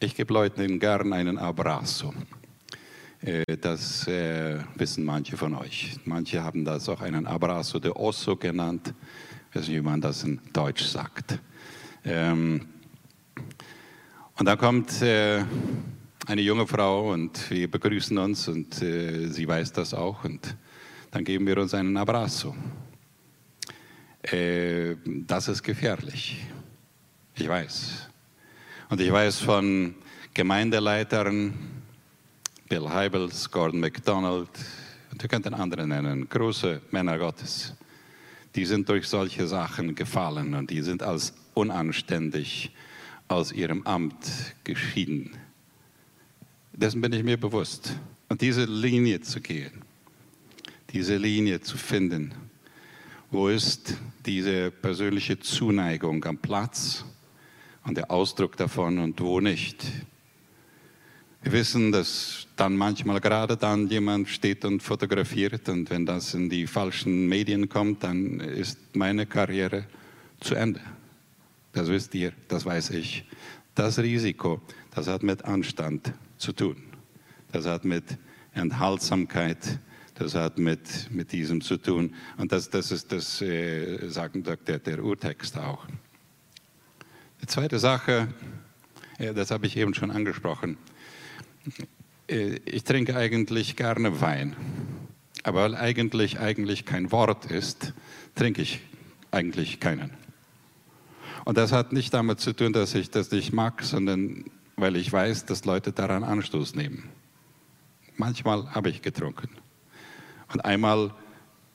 ich 0.00 0.14
gebe 0.14 0.32
Leuten 0.32 0.80
gern 0.80 1.12
einen 1.12 1.36
Abrazo. 1.36 2.14
Äh, 3.20 3.44
das 3.60 4.08
äh, 4.08 4.60
wissen 4.76 5.04
manche 5.04 5.36
von 5.36 5.54
euch. 5.54 5.98
Manche 6.06 6.42
haben 6.42 6.64
das 6.64 6.88
auch 6.88 7.02
einen 7.02 7.26
Abrazo 7.26 7.80
de 7.80 7.90
Osso 7.90 8.34
genannt. 8.34 8.94
Ich 9.50 9.56
weiß 9.56 9.68
nicht, 9.68 9.76
wie 9.76 9.82
man 9.82 10.00
das 10.00 10.24
in 10.24 10.40
Deutsch 10.54 10.84
sagt. 10.84 11.38
Ähm, 12.02 12.66
und 14.38 14.46
dann 14.46 14.56
kommt 14.56 15.02
äh, 15.02 15.44
eine 16.26 16.40
junge 16.40 16.66
Frau 16.66 17.12
und 17.12 17.50
wir 17.50 17.70
begrüßen 17.70 18.16
uns 18.18 18.46
und 18.48 18.80
äh, 18.80 19.26
sie 19.28 19.46
weiß 19.46 19.72
das 19.72 19.92
auch 19.92 20.24
und 20.24 20.56
dann 21.10 21.24
geben 21.24 21.46
wir 21.46 21.58
uns 21.58 21.74
einen 21.74 21.96
Abrazo. 21.96 22.54
Äh, 24.22 24.96
das 25.04 25.48
ist 25.48 25.62
gefährlich. 25.62 26.44
Ich 27.34 27.48
weiß. 27.48 28.08
Und 28.88 29.00
ich 29.00 29.10
weiß 29.10 29.38
von 29.38 29.94
Gemeindeleitern, 30.32 31.54
Bill 32.68 32.88
Heibels, 32.88 33.50
Gordon 33.50 33.80
MacDonald, 33.80 34.48
und 35.10 35.22
ihr 35.22 35.28
könnt 35.28 35.46
den 35.46 35.54
anderen 35.54 35.88
nennen, 35.88 36.28
große 36.28 36.80
Männer 36.90 37.18
Gottes, 37.18 37.74
die 38.54 38.64
sind 38.64 38.88
durch 38.88 39.08
solche 39.08 39.46
Sachen 39.46 39.94
gefallen 39.94 40.54
und 40.54 40.70
die 40.70 40.82
sind 40.82 41.02
als 41.02 41.34
unanständig 41.54 42.70
aus 43.28 43.50
ihrem 43.50 43.86
Amt 43.86 44.54
geschieden. 44.64 45.36
Dessen 46.82 47.00
bin 47.00 47.12
ich 47.12 47.22
mir 47.22 47.36
bewusst. 47.36 47.94
Und 48.28 48.40
diese 48.40 48.64
Linie 48.64 49.20
zu 49.20 49.40
gehen, 49.40 49.70
diese 50.90 51.16
Linie 51.16 51.60
zu 51.60 51.76
finden, 51.76 52.34
wo 53.30 53.46
ist 53.46 53.96
diese 54.26 54.72
persönliche 54.72 55.38
Zuneigung 55.38 56.24
am 56.24 56.38
Platz 56.38 57.04
und 57.84 57.96
der 57.96 58.10
Ausdruck 58.10 58.56
davon 58.56 58.98
und 58.98 59.20
wo 59.20 59.38
nicht. 59.38 59.86
Wir 61.44 61.52
wissen, 61.52 61.92
dass 61.92 62.48
dann 62.56 62.76
manchmal 62.76 63.20
gerade 63.20 63.56
dann 63.56 63.86
jemand 63.86 64.28
steht 64.28 64.64
und 64.64 64.82
fotografiert 64.82 65.68
und 65.68 65.88
wenn 65.88 66.04
das 66.04 66.34
in 66.34 66.50
die 66.50 66.66
falschen 66.66 67.28
Medien 67.28 67.68
kommt, 67.68 68.02
dann 68.02 68.40
ist 68.40 68.96
meine 68.96 69.26
Karriere 69.26 69.84
zu 70.40 70.56
Ende. 70.56 70.80
Das 71.74 71.86
wisst 71.86 72.12
ihr, 72.16 72.32
das 72.48 72.66
weiß 72.66 72.90
ich. 72.90 73.24
Das 73.72 74.00
Risiko, 74.00 74.60
das 74.92 75.06
hat 75.06 75.22
mit 75.22 75.44
Anstand 75.44 76.12
zu 76.42 76.52
tun. 76.52 76.76
Das 77.52 77.66
hat 77.66 77.84
mit 77.84 78.18
Enthaltsamkeit, 78.52 79.78
das 80.14 80.34
hat 80.34 80.58
mit, 80.58 81.10
mit 81.10 81.32
diesem 81.32 81.60
zu 81.60 81.76
tun. 81.76 82.14
Und 82.36 82.52
das, 82.52 82.68
das 82.68 82.90
ist 82.90 83.12
das, 83.12 83.40
äh, 83.40 84.08
sagt 84.08 84.36
der, 84.66 84.78
der 84.78 85.04
Urtext 85.04 85.56
auch. 85.56 85.86
Die 87.40 87.46
zweite 87.46 87.78
Sache, 87.78 88.28
äh, 89.18 89.32
das 89.32 89.50
habe 89.50 89.66
ich 89.66 89.76
eben 89.76 89.94
schon 89.94 90.10
angesprochen. 90.10 90.76
Äh, 92.28 92.60
ich 92.64 92.84
trinke 92.84 93.16
eigentlich 93.16 93.76
gerne 93.76 94.20
Wein. 94.20 94.56
Aber 95.44 95.62
weil 95.62 95.74
eigentlich, 95.74 96.38
eigentlich 96.40 96.84
kein 96.84 97.10
Wort 97.12 97.50
ist, 97.50 97.94
trinke 98.34 98.62
ich 98.62 98.80
eigentlich 99.30 99.80
keinen. 99.80 100.10
Und 101.44 101.56
das 101.56 101.72
hat 101.72 101.92
nicht 101.92 102.14
damit 102.14 102.40
zu 102.40 102.52
tun, 102.52 102.72
dass 102.72 102.94
ich 102.94 103.10
das 103.10 103.30
nicht 103.30 103.52
mag, 103.52 103.82
sondern 103.82 104.44
weil 104.76 104.96
ich 104.96 105.12
weiß, 105.12 105.46
dass 105.46 105.64
Leute 105.64 105.92
daran 105.92 106.24
Anstoß 106.24 106.74
nehmen. 106.74 107.08
Manchmal 108.16 108.74
habe 108.74 108.90
ich 108.90 109.02
getrunken. 109.02 109.48
Und 110.52 110.64
einmal, 110.64 111.12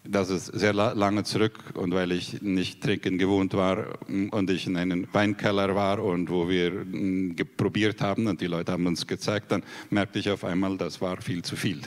das 0.03 0.29
ist 0.29 0.45
sehr 0.45 0.73
lange 0.73 1.23
zurück, 1.23 1.57
und 1.73 1.93
weil 1.93 2.11
ich 2.11 2.41
nicht 2.41 2.81
trinken 2.81 3.17
gewohnt 3.17 3.53
war 3.53 3.99
und 4.07 4.49
ich 4.49 4.67
in 4.67 4.77
einem 4.77 5.07
Weinkeller 5.11 5.75
war 5.75 6.03
und 6.03 6.29
wo 6.29 6.47
wir 6.47 6.71
mm, 6.71 7.35
probiert 7.57 8.01
haben 8.01 8.27
und 8.27 8.39
die 8.39 8.47
Leute 8.47 8.71
haben 8.71 8.85
uns 8.85 9.05
gezeigt, 9.05 9.51
dann 9.51 9.63
merkte 9.89 10.19
ich 10.19 10.29
auf 10.29 10.43
einmal, 10.43 10.77
das 10.77 11.01
war 11.01 11.21
viel 11.21 11.41
zu 11.43 11.55
viel. 11.55 11.81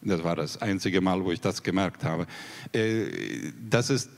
Das 0.00 0.22
war 0.22 0.36
das 0.36 0.62
einzige 0.62 1.00
Mal, 1.00 1.24
wo 1.24 1.32
ich 1.32 1.40
das 1.40 1.64
gemerkt 1.64 2.04
habe. 2.04 2.28
Äh, 2.72 3.06
das 3.68 3.90
ist 3.90 4.08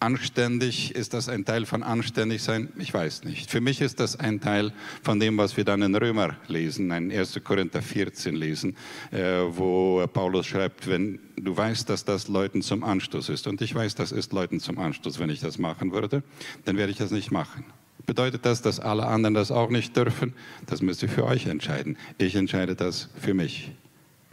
anständig. 0.00 0.96
Ist 0.96 1.14
das 1.14 1.28
ein 1.28 1.44
Teil 1.44 1.64
von 1.64 1.84
anständig 1.84 2.42
sein? 2.42 2.72
Ich 2.76 2.92
weiß 2.92 3.22
nicht. 3.22 3.48
Für 3.48 3.60
mich 3.60 3.80
ist 3.80 4.00
das 4.00 4.18
ein 4.18 4.40
Teil 4.40 4.72
von 5.02 5.20
dem, 5.20 5.38
was 5.38 5.56
wir 5.56 5.64
dann 5.64 5.82
in 5.82 5.94
Römer 5.94 6.36
lesen, 6.48 6.90
in 6.90 7.12
1. 7.12 7.40
Korinther 7.44 7.82
14 7.82 8.34
lesen, 8.34 8.76
äh, 9.12 9.42
wo 9.48 10.04
Paulus 10.12 10.46
schreibt, 10.46 10.88
wenn 10.88 11.20
du 11.36 11.56
weißt, 11.56 11.88
dass 11.88 12.04
das 12.04 12.26
Leuten 12.26 12.60
zum 12.62 12.82
Anstoß 12.82 13.28
ist, 13.28 13.46
und 13.46 13.62
ich 13.62 13.74
weiß, 13.74 13.94
das 13.94 14.10
ist 14.10 14.32
Leuten 14.32 14.58
zum 14.58 14.78
Anstoß, 14.78 15.20
wenn 15.20 15.30
ich 15.30 15.40
das 15.40 15.58
machen 15.58 15.92
würde, 15.92 16.24
dann 16.64 16.76
werde 16.76 16.90
ich 16.90 16.98
das 16.98 17.12
nicht 17.12 17.30
machen. 17.30 17.64
Bedeutet 18.06 18.44
das, 18.44 18.60
dass 18.60 18.80
alle 18.80 19.06
anderen 19.06 19.34
das 19.34 19.52
auch 19.52 19.70
nicht 19.70 19.96
dürfen? 19.96 20.34
Das 20.66 20.82
müsst 20.82 21.02
ihr 21.02 21.08
für 21.08 21.24
euch 21.24 21.46
entscheiden. 21.46 21.96
Ich 22.18 22.34
entscheide 22.34 22.74
das 22.74 23.08
für 23.20 23.34
mich. 23.34 23.72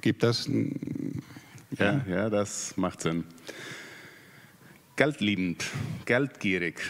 Gibt 0.03 0.21
das? 0.21 0.49
Ja, 1.79 2.01
ja, 2.09 2.29
das 2.29 2.75
macht 2.75 2.99
Sinn. 2.99 3.23
Geldliebend, 4.97 5.63
geldgierig. 6.03 6.81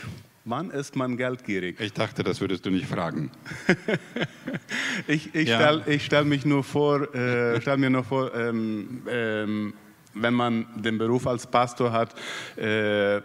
Wann 0.45 0.71
ist 0.71 0.95
man 0.95 1.15
geldgierig? 1.15 1.79
Ich 1.79 1.93
dachte, 1.93 2.23
das 2.23 2.41
würdest 2.41 2.65
du 2.65 2.71
nicht 2.71 2.87
fragen. 2.87 3.29
ich 5.07 5.35
ich 5.35 5.47
ja. 5.47 5.57
stelle 5.57 5.99
stell 5.99 6.25
mich 6.25 6.43
nur 6.43 6.63
vor, 6.63 7.13
äh, 7.13 7.61
stell 7.61 7.77
mir 7.77 7.91
nur 7.91 8.03
vor, 8.03 8.33
ähm, 8.33 9.03
ähm, 9.07 9.75
wenn 10.15 10.33
man 10.33 10.65
den 10.75 10.97
Beruf 10.97 11.27
als 11.27 11.45
Pastor 11.45 11.91
hat, 11.91 12.15
äh, 12.57 13.21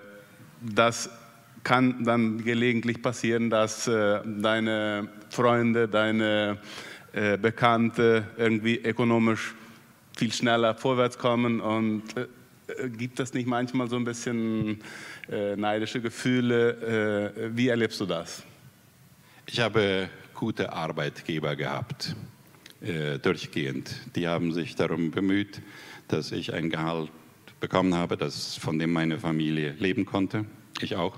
das 0.60 1.08
kann 1.64 2.04
dann 2.04 2.44
gelegentlich 2.44 3.00
passieren, 3.00 3.48
dass 3.48 3.88
äh, 3.88 4.20
deine 4.22 5.08
Freunde, 5.30 5.88
deine 5.88 6.58
äh, 7.14 7.38
Bekannte 7.38 8.26
irgendwie 8.36 8.76
ökonomisch 8.76 9.54
viel 10.18 10.32
schneller 10.32 10.74
vorwärts 10.74 11.16
kommen 11.16 11.60
und 11.60 12.02
äh, 12.16 12.88
gibt 12.88 13.20
es 13.20 13.32
nicht 13.34 13.46
manchmal 13.46 13.88
so 13.88 13.94
ein 13.94 14.04
bisschen 14.04 14.80
äh, 15.30 15.54
neidische 15.54 16.00
Gefühle? 16.00 17.32
Äh, 17.36 17.56
wie 17.56 17.68
erlebst 17.68 18.00
du 18.00 18.06
das? 18.06 18.42
Ich 19.46 19.60
habe 19.60 20.10
gute 20.34 20.72
Arbeitgeber 20.72 21.54
gehabt, 21.54 22.16
äh, 22.80 23.18
durchgehend. 23.18 23.94
Die 24.16 24.26
haben 24.26 24.52
sich 24.52 24.74
darum 24.74 25.12
bemüht, 25.12 25.62
dass 26.08 26.32
ich 26.32 26.52
ein 26.52 26.68
Gehalt 26.68 27.10
bekommen 27.60 27.94
habe, 27.94 28.16
das, 28.16 28.56
von 28.56 28.78
dem 28.78 28.92
meine 28.92 29.20
Familie 29.20 29.74
leben 29.78 30.04
konnte. 30.04 30.44
Ich 30.80 30.96
auch. 30.96 31.16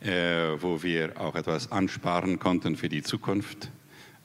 Äh, 0.00 0.62
wo 0.62 0.82
wir 0.82 1.20
auch 1.20 1.34
etwas 1.34 1.70
ansparen 1.72 2.38
konnten 2.38 2.76
für 2.76 2.88
die 2.88 3.02
Zukunft. 3.02 3.70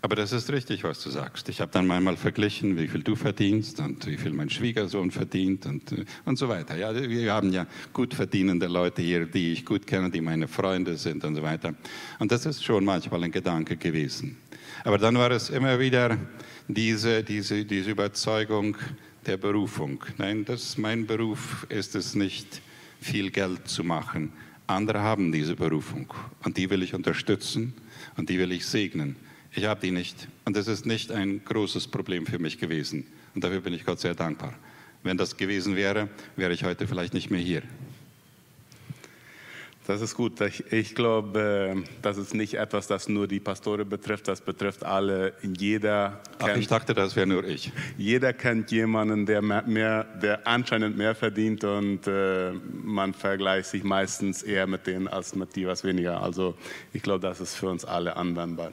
Aber 0.06 0.16
das 0.16 0.34
ist 0.34 0.52
richtig, 0.52 0.84
was 0.84 1.02
du 1.02 1.10
sagst. 1.10 1.50
Ich 1.50 1.62
habe 1.62 1.72
dann 1.72 1.88
manchmal 1.88 2.16
verglichen, 2.16 2.78
wie 2.78 2.88
viel 2.88 3.02
du 3.02 3.16
verdienst 3.16 3.80
und 3.80 4.06
wie 4.06 4.18
viel 4.18 4.34
mein 4.34 4.52
Schwiegersohn 4.52 5.10
verdient 5.10 5.66
und, 5.66 5.92
äh, 5.94 6.06
und 6.26 6.38
so 6.38 6.48
weiter. 6.48 6.78
Ja, 6.78 6.94
wir 6.94 7.34
haben 7.34 7.52
ja 7.52 7.66
gut 7.92 8.14
verdienende 8.14 8.68
Leute 8.68 9.02
hier, 9.02 9.26
die 9.26 9.54
ich 9.54 9.66
gut 9.66 9.88
kenne, 9.88 10.12
die 10.12 10.22
meine 10.22 10.48
Freunde 10.48 10.96
sind 10.98 11.24
und 11.26 11.34
so 11.34 11.42
weiter. 11.42 11.74
Und 12.20 12.32
das 12.32 12.46
ist 12.46 12.64
schon 12.64 12.86
manchmal 12.86 13.24
ein 13.24 13.32
Gedanke 13.32 13.78
gewesen. 13.78 14.38
Aber 14.84 15.00
dann 15.00 15.16
war 15.16 15.32
es 15.32 15.50
immer 15.50 15.80
wieder 15.80 16.20
diese, 16.68 17.24
diese, 17.24 17.66
diese 17.66 17.90
Überzeugung 17.90 18.78
der 19.26 19.38
Berufung. 19.38 20.04
Nein, 20.20 20.46
das, 20.46 20.78
mein 20.78 21.08
Beruf 21.08 21.66
ist 21.70 21.96
es 21.96 22.14
nicht, 22.14 22.62
viel 23.02 23.32
Geld 23.32 23.68
zu 23.68 23.84
machen. 23.84 24.32
Andere 24.68 25.02
haben 25.02 25.32
diese 25.32 25.56
Berufung 25.56 26.14
und 26.44 26.58
die 26.58 26.70
will 26.70 26.84
ich 26.84 26.94
unterstützen 26.94 27.74
und 28.18 28.30
die 28.30 28.38
will 28.38 28.52
ich 28.52 28.68
segnen. 28.68 29.16
Ich 29.56 29.66
habe 29.66 29.80
die 29.80 29.92
nicht. 29.92 30.28
Und 30.44 30.58
das 30.58 30.68
ist 30.68 30.86
nicht 30.86 31.12
ein 31.12 31.44
großes 31.46 31.88
Problem 31.88 32.26
für 32.26 32.40
mich 32.40 32.60
gewesen. 32.60 33.08
Und 33.34 33.44
dafür 33.44 33.62
bin 33.62 33.74
ich 33.74 33.86
Gott 33.86 34.00
sehr 34.00 34.14
dankbar. 34.14 34.54
Wenn 35.02 35.18
das 35.18 35.38
gewesen 35.38 35.76
wäre, 35.76 36.10
wäre 36.36 36.52
ich 36.52 36.64
heute 36.64 36.88
vielleicht 36.88 37.14
nicht 37.14 37.32
mehr 37.32 37.40
hier. 37.40 37.62
Das 39.88 40.02
ist 40.02 40.16
gut. 40.16 40.42
Ich, 40.42 40.72
ich, 40.74 40.96
glaube, 40.96 41.84
das 42.02 42.18
ist 42.18 42.34
nicht 42.34 42.56
etwas, 42.56 42.88
das 42.88 43.08
nur 43.08 43.28
die 43.28 43.40
Pastore 43.40 43.86
betrifft, 43.86 44.28
das 44.28 44.42
betrifft 44.42 44.84
alle. 44.84 45.34
Jeder 45.44 46.22
Ach, 46.40 46.48
kennt, 46.48 46.58
ich 46.58 46.68
dachte, 46.68 46.96
das 46.96 47.16
wäre 47.16 47.28
nur 47.28 47.44
ich. 47.44 47.72
Jeder 47.96 48.34
kennt 48.34 48.72
jemanden, 48.72 49.28
der, 49.28 49.44
mehr, 49.44 50.04
der 50.04 50.48
anscheinend 50.48 50.98
mehr 50.98 51.14
verdient 51.14 51.64
und 51.64 52.08
äh, 52.08 52.52
man 52.84 53.14
vergleicht 53.14 53.70
sich 53.70 53.84
meistens 53.84 54.42
eher 54.42 54.66
mit 54.66 54.88
denen 54.88 55.08
als 55.08 55.36
mit 55.36 55.56
die 55.56 55.68
was 55.68 55.84
weniger. 55.84 56.20
Also 56.22 56.56
ich 56.92 57.04
glaube, 57.04 57.20
das 57.20 57.40
ist 57.40 57.56
für 57.56 57.70
uns 57.70 57.86
alle 57.86 58.16
anwendbar. 58.16 58.72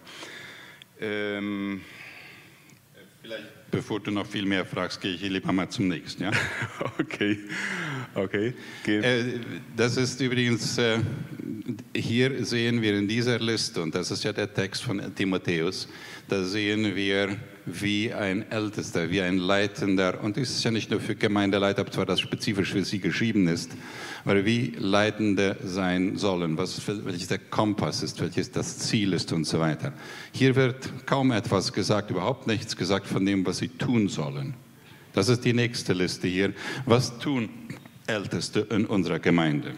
Ähm, 1.02 1.80
Vielleicht, 3.22 3.70
bevor 3.70 4.00
du 4.00 4.10
noch 4.10 4.26
viel 4.26 4.44
mehr 4.44 4.66
fragst, 4.66 5.00
gehe 5.00 5.14
ich 5.14 5.22
lieber 5.22 5.52
mal 5.52 5.68
zum 5.68 5.86
nächsten. 5.86 6.24
Ja? 6.24 6.30
okay, 6.98 7.38
okay. 8.14 8.52
Äh, 8.84 9.40
das 9.76 9.96
ist 9.96 10.20
übrigens, 10.20 10.76
äh, 10.78 10.98
hier 11.94 12.44
sehen 12.44 12.82
wir 12.82 12.98
in 12.98 13.06
dieser 13.06 13.38
Liste, 13.38 13.80
und 13.80 13.94
das 13.94 14.10
ist 14.10 14.24
ja 14.24 14.32
der 14.32 14.52
Text 14.52 14.82
von 14.82 15.14
Timotheus, 15.14 15.88
da 16.28 16.42
sehen 16.42 16.96
wir, 16.96 17.36
wie 17.66 18.12
ein 18.12 18.51
Ältester, 18.51 19.11
wie 19.11 19.20
ein 19.20 19.38
Leitender, 19.38 20.22
und 20.22 20.37
das 20.37 20.51
ist 20.51 20.64
ja 20.64 20.70
nicht 20.70 20.90
nur 20.90 21.01
für 21.01 21.14
Gemeindeleiter, 21.14 21.87
zwar 21.90 22.07
das 22.07 22.20
spezifisch 22.20 22.72
für 22.72 22.85
sie 22.85 22.98
geschrieben 22.98 23.48
ist, 23.48 23.70
aber 24.25 24.44
wie 24.44 24.75
Leitende 24.79 25.57
sein 25.64 26.16
sollen, 26.16 26.57
was, 26.59 26.81
welches 27.05 27.29
der 27.29 27.38
Kompass 27.38 28.03
ist, 28.03 28.20
welches 28.20 28.51
das 28.51 28.79
Ziel 28.79 29.12
ist 29.12 29.33
und 29.33 29.44
so 29.44 29.61
weiter. 29.61 29.92
Hier 30.33 30.57
wird 30.57 31.07
kaum 31.07 31.31
etwas 31.33 31.72
gesagt, 31.72 32.11
überhaupt 32.11 32.46
nichts 32.46 32.77
gesagt 32.77 33.07
von 33.07 33.25
dem, 33.25 33.46
was 33.46 33.59
sie 33.59 33.68
tun 33.68 34.09
sollen. 34.09 34.55
Das 35.12 35.29
ist 35.29 35.44
die 35.44 35.53
nächste 35.53 35.92
Liste 35.92 36.27
hier. 36.27 36.55
Was 36.87 37.18
tun 37.18 37.51
Älteste 38.07 38.66
in 38.70 38.87
unserer 38.87 39.18
Gemeinde? 39.18 39.72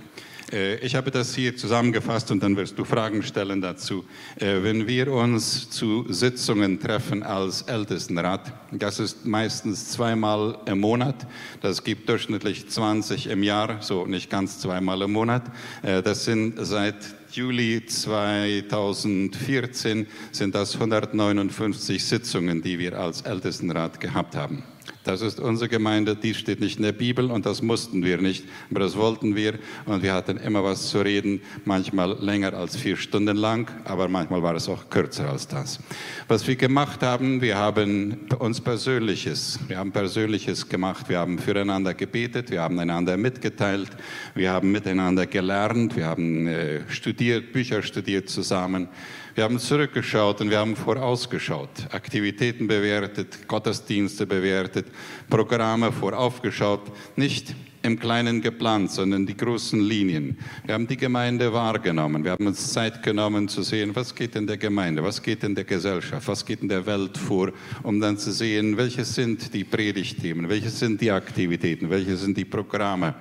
Äh, 0.53 0.77
ich 0.77 0.95
habe 0.95 1.11
das 1.11 1.35
hier 1.35 1.57
zusammengefasst 1.57 2.31
und 2.31 2.43
dann 2.43 2.57
wirst 2.57 2.79
du 2.79 2.85
Fragen 2.85 3.23
stellen 3.23 3.61
dazu. 3.61 4.05
Äh, 4.37 4.63
wenn 4.63 4.87
wir 4.87 5.13
uns 5.13 5.69
zu 5.71 6.11
Sitzungen 6.13 6.81
treffen 6.81 7.23
als 7.23 7.63
Ältestenrat, 7.63 8.53
das 8.73 8.99
ist 8.99 9.27
meistens 9.27 9.91
zweimal 9.91 10.59
im 10.67 10.81
Monat, 10.81 11.27
das 11.61 11.85
gibt 11.85 12.09
durchschnittlich 12.09 12.69
20 12.69 13.29
im 13.29 13.43
Jahr, 13.43 13.79
so 13.81 14.07
nicht 14.07 14.31
ganz 14.31 14.59
zweimal 14.59 15.03
im 15.03 15.13
Monat. 15.13 15.45
Äh, 15.83 16.03
das 16.03 16.25
sind 16.25 16.55
seit 16.59 16.97
Juli 17.33 17.85
2014 17.85 20.07
sind 20.31 20.55
das 20.55 20.75
159 20.75 22.05
Sitzungen, 22.05 22.63
die 22.63 22.79
wir 22.79 22.97
als 22.97 23.23
Ältestenrat 23.23 23.99
gehabt 23.99 24.37
haben. 24.37 24.63
Das 25.05 25.21
ist 25.21 25.39
unsere 25.39 25.69
Gemeinde, 25.69 26.17
die 26.17 26.33
steht 26.33 26.61
nicht 26.61 26.79
in 26.79 26.83
der 26.83 26.93
Bibel 26.93 27.31
und 27.31 27.45
das 27.45 27.61
mussten 27.61 28.03
wir 28.03 28.23
nicht, 28.23 28.47
aber 28.71 28.81
das 28.81 28.97
wollten 28.97 29.37
wir 29.37 29.59
und 29.85 30.03
wir 30.03 30.15
hatten 30.15 30.39
immer 30.39 30.65
was 30.65 30.89
zu 30.89 31.03
reden, 31.03 31.43
manchmal 31.67 32.17
länger 32.21 32.55
als 32.55 32.75
vier 32.75 32.97
Stunden 32.97 33.37
lang, 33.37 33.71
aber 33.85 34.09
manchmal 34.09 34.43
war 34.43 34.55
es 34.55 34.67
auch 34.67 34.89
kürzer 34.89 35.29
als 35.29 35.47
das. 35.47 35.79
Was 36.27 36.47
wir 36.49 36.57
gemacht 36.57 37.03
haben, 37.03 37.43
wir 37.43 37.59
haben 37.59 38.17
uns 38.39 38.63
Persönliches, 38.63 39.61
wir 39.69 39.77
haben 39.77 39.93
Persönliches 39.93 40.71
gemacht, 40.71 41.11
wir 41.11 41.19
haben 41.19 41.39
füreinander 41.39 41.93
gebetet, 41.93 42.51
wir 42.51 42.63
haben 42.63 42.79
einander 42.79 43.19
mitgeteilt, 43.19 43.91
wir 44.35 44.53
haben 44.53 44.73
miteinander 44.73 45.27
gelernt, 45.27 45.97
wir 45.97 46.07
haben 46.07 46.47
äh, 46.47 46.81
studiert, 46.89 47.53
Bücher 47.53 47.83
studiert 47.83 48.31
zusammen. 48.31 48.89
Wir 49.35 49.43
haben 49.43 49.59
zurückgeschaut 49.59 50.41
und 50.41 50.51
wir 50.51 50.61
haben 50.61 50.77
vorausgeschaut, 50.77 51.89
Aktivitäten 51.91 52.69
bewertet, 52.69 53.49
Gottesdienste 53.49 54.27
bewertet, 54.27 54.87
Programme 55.29 55.91
voraufgeschaut, 55.91 56.93
nicht 57.17 57.53
im 57.83 57.99
Kleinen 57.99 58.41
geplant, 58.41 58.93
sondern 58.93 59.27
die 59.27 59.37
großen 59.37 59.81
Linien. 59.81 60.39
Wir 60.65 60.75
haben 60.75 60.87
die 60.87 60.97
Gemeinde 60.97 61.53
wahrgenommen. 61.53 62.23
Wir 62.23 62.31
haben 62.31 62.47
uns 62.47 62.73
Zeit 62.73 63.03
genommen 63.03 63.49
zu 63.49 63.63
sehen, 63.63 63.91
was 63.97 64.15
geht 64.15 64.37
in 64.37 64.47
der 64.47 64.57
Gemeinde, 64.57 65.03
was 65.03 65.21
geht 65.21 65.43
in 65.43 65.57
der 65.57 65.65
Gesellschaft, 65.65 66.29
was 66.29 66.47
geht 66.47 66.63
in 66.63 66.69
der 66.69 66.87
Welt 66.87 67.19
vor, 67.19 67.51
um 67.83 68.01
dann 68.01 68.17
zu 68.17 68.31
sehen, 68.31 68.77
welche 68.77 69.05
sind 69.05 69.53
die 69.53 69.65
Predigtthemen, 69.65 70.49
welche 70.49 70.71
sind 70.71 71.01
die 71.01 71.11
Aktivitäten, 71.11 71.91
welche 71.91 72.17
sind 72.17 72.37
die 72.37 72.45
Programme. 72.45 73.17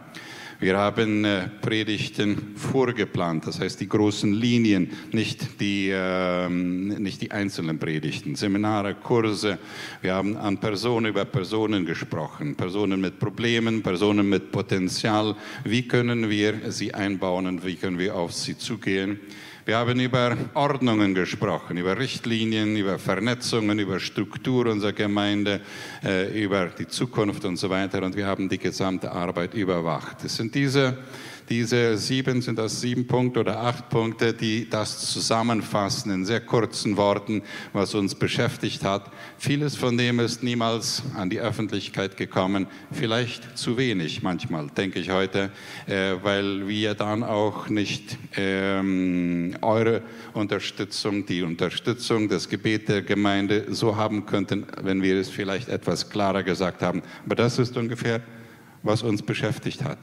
Wir 0.64 0.78
haben 0.78 1.26
äh, 1.26 1.50
Predigten 1.62 2.56
vorgeplant, 2.56 3.46
das 3.46 3.60
heißt 3.60 3.82
die 3.82 3.90
großen 3.90 4.32
Linien, 4.34 4.92
nicht 5.12 5.60
die, 5.60 5.90
äh, 5.90 6.48
nicht 6.48 7.22
die 7.22 7.32
einzelnen 7.32 7.80
Predigten, 7.80 8.38
Seminare, 8.38 8.96
Kurse. 8.96 9.60
Wir 10.02 10.14
haben 10.14 10.38
an 10.38 10.58
Personen 10.60 11.08
über 11.08 11.26
Personen 11.26 11.86
gesprochen, 11.86 12.56
Personen 12.56 13.02
mit 13.02 13.20
Problemen, 13.20 13.84
Personen 13.84 14.30
mit 14.30 14.54
Potenzial. 14.54 15.36
Wie 15.66 15.86
können 15.86 16.30
wir 16.30 16.72
sie 16.72 16.94
einbauen 16.94 17.46
und 17.46 17.66
wie 17.66 17.76
können 17.76 18.00
wir 18.00 18.16
auf 18.16 18.32
sie 18.32 18.58
zugehen? 18.58 19.20
Wir 19.66 19.78
haben 19.78 19.98
über 20.02 20.36
Ordnungen 20.56 21.16
gesprochen, 21.16 21.78
über 21.78 21.98
Richtlinien, 21.98 22.76
über 22.76 23.00
Vernetzungen, 23.00 23.80
über 23.80 24.02
Struktur 24.02 24.66
unserer 24.66 24.92
Gemeinde, 24.92 25.62
äh, 26.04 26.44
über 26.44 26.66
die 26.66 26.86
Zukunft 26.86 27.46
und 27.46 27.56
so 27.56 27.70
weiter. 27.70 28.04
Und 28.04 28.18
wir 28.18 28.28
haben 28.28 28.50
die 28.50 28.58
gesamte 28.58 29.14
Arbeit 29.14 29.54
überwacht. 29.54 30.26
Es 30.26 30.36
sind 30.36 30.54
diese 30.54 30.98
diese 31.50 31.98
sieben, 31.98 32.42
sind 32.42 32.58
das 32.58 32.82
sieben 32.82 33.08
Punkte 33.08 33.42
oder 33.42 33.60
acht 33.60 33.90
Punkte, 33.90 34.34
die 34.34 34.70
das 34.70 35.12
zusammenfassen 35.12 36.12
in 36.12 36.26
sehr 36.26 36.42
kurzen 36.42 36.98
Worten, 36.98 37.42
was 37.74 37.94
uns 37.96 38.16
beschäftigt 38.16 38.84
hat. 38.84 39.12
Vieles 39.38 39.76
von 39.76 39.98
dem 39.98 40.20
ist 40.20 40.44
niemals 40.44 41.04
an 41.16 41.30
die 41.30 41.40
Öffentlichkeit 41.40 42.18
gekommen, 42.18 42.68
vielleicht 42.92 43.58
zu 43.58 43.78
wenig 43.78 44.24
manchmal, 44.24 44.68
denke 44.68 45.00
ich 45.00 45.10
heute, 45.10 45.52
äh, 45.88 46.16
weil 46.22 46.68
wir 46.68 46.94
dann 46.94 47.24
auch 47.24 47.70
nicht 47.70 48.18
ähm, 48.36 49.56
eure 49.62 50.02
Unterstützung, 50.34 51.26
die 51.26 51.44
Unterstützung 51.44 52.30
des 52.30 52.50
Gebet 52.50 52.90
der 52.90 53.02
Gemeinde 53.02 53.66
so 53.70 53.96
haben 53.96 54.26
könnten, 54.26 54.66
wenn 54.82 55.02
wir 55.02 55.18
es 55.18 55.30
vielleicht 55.30 55.70
etwas 55.70 56.10
klarer 56.10 56.44
gesagt 56.44 56.82
haben. 56.82 57.02
Aber 57.26 57.36
das 57.36 57.60
ist 57.60 57.78
ungefähr, 57.78 58.22
was 58.84 59.02
uns 59.02 59.22
beschäftigt 59.22 59.84
hat. 59.84 60.00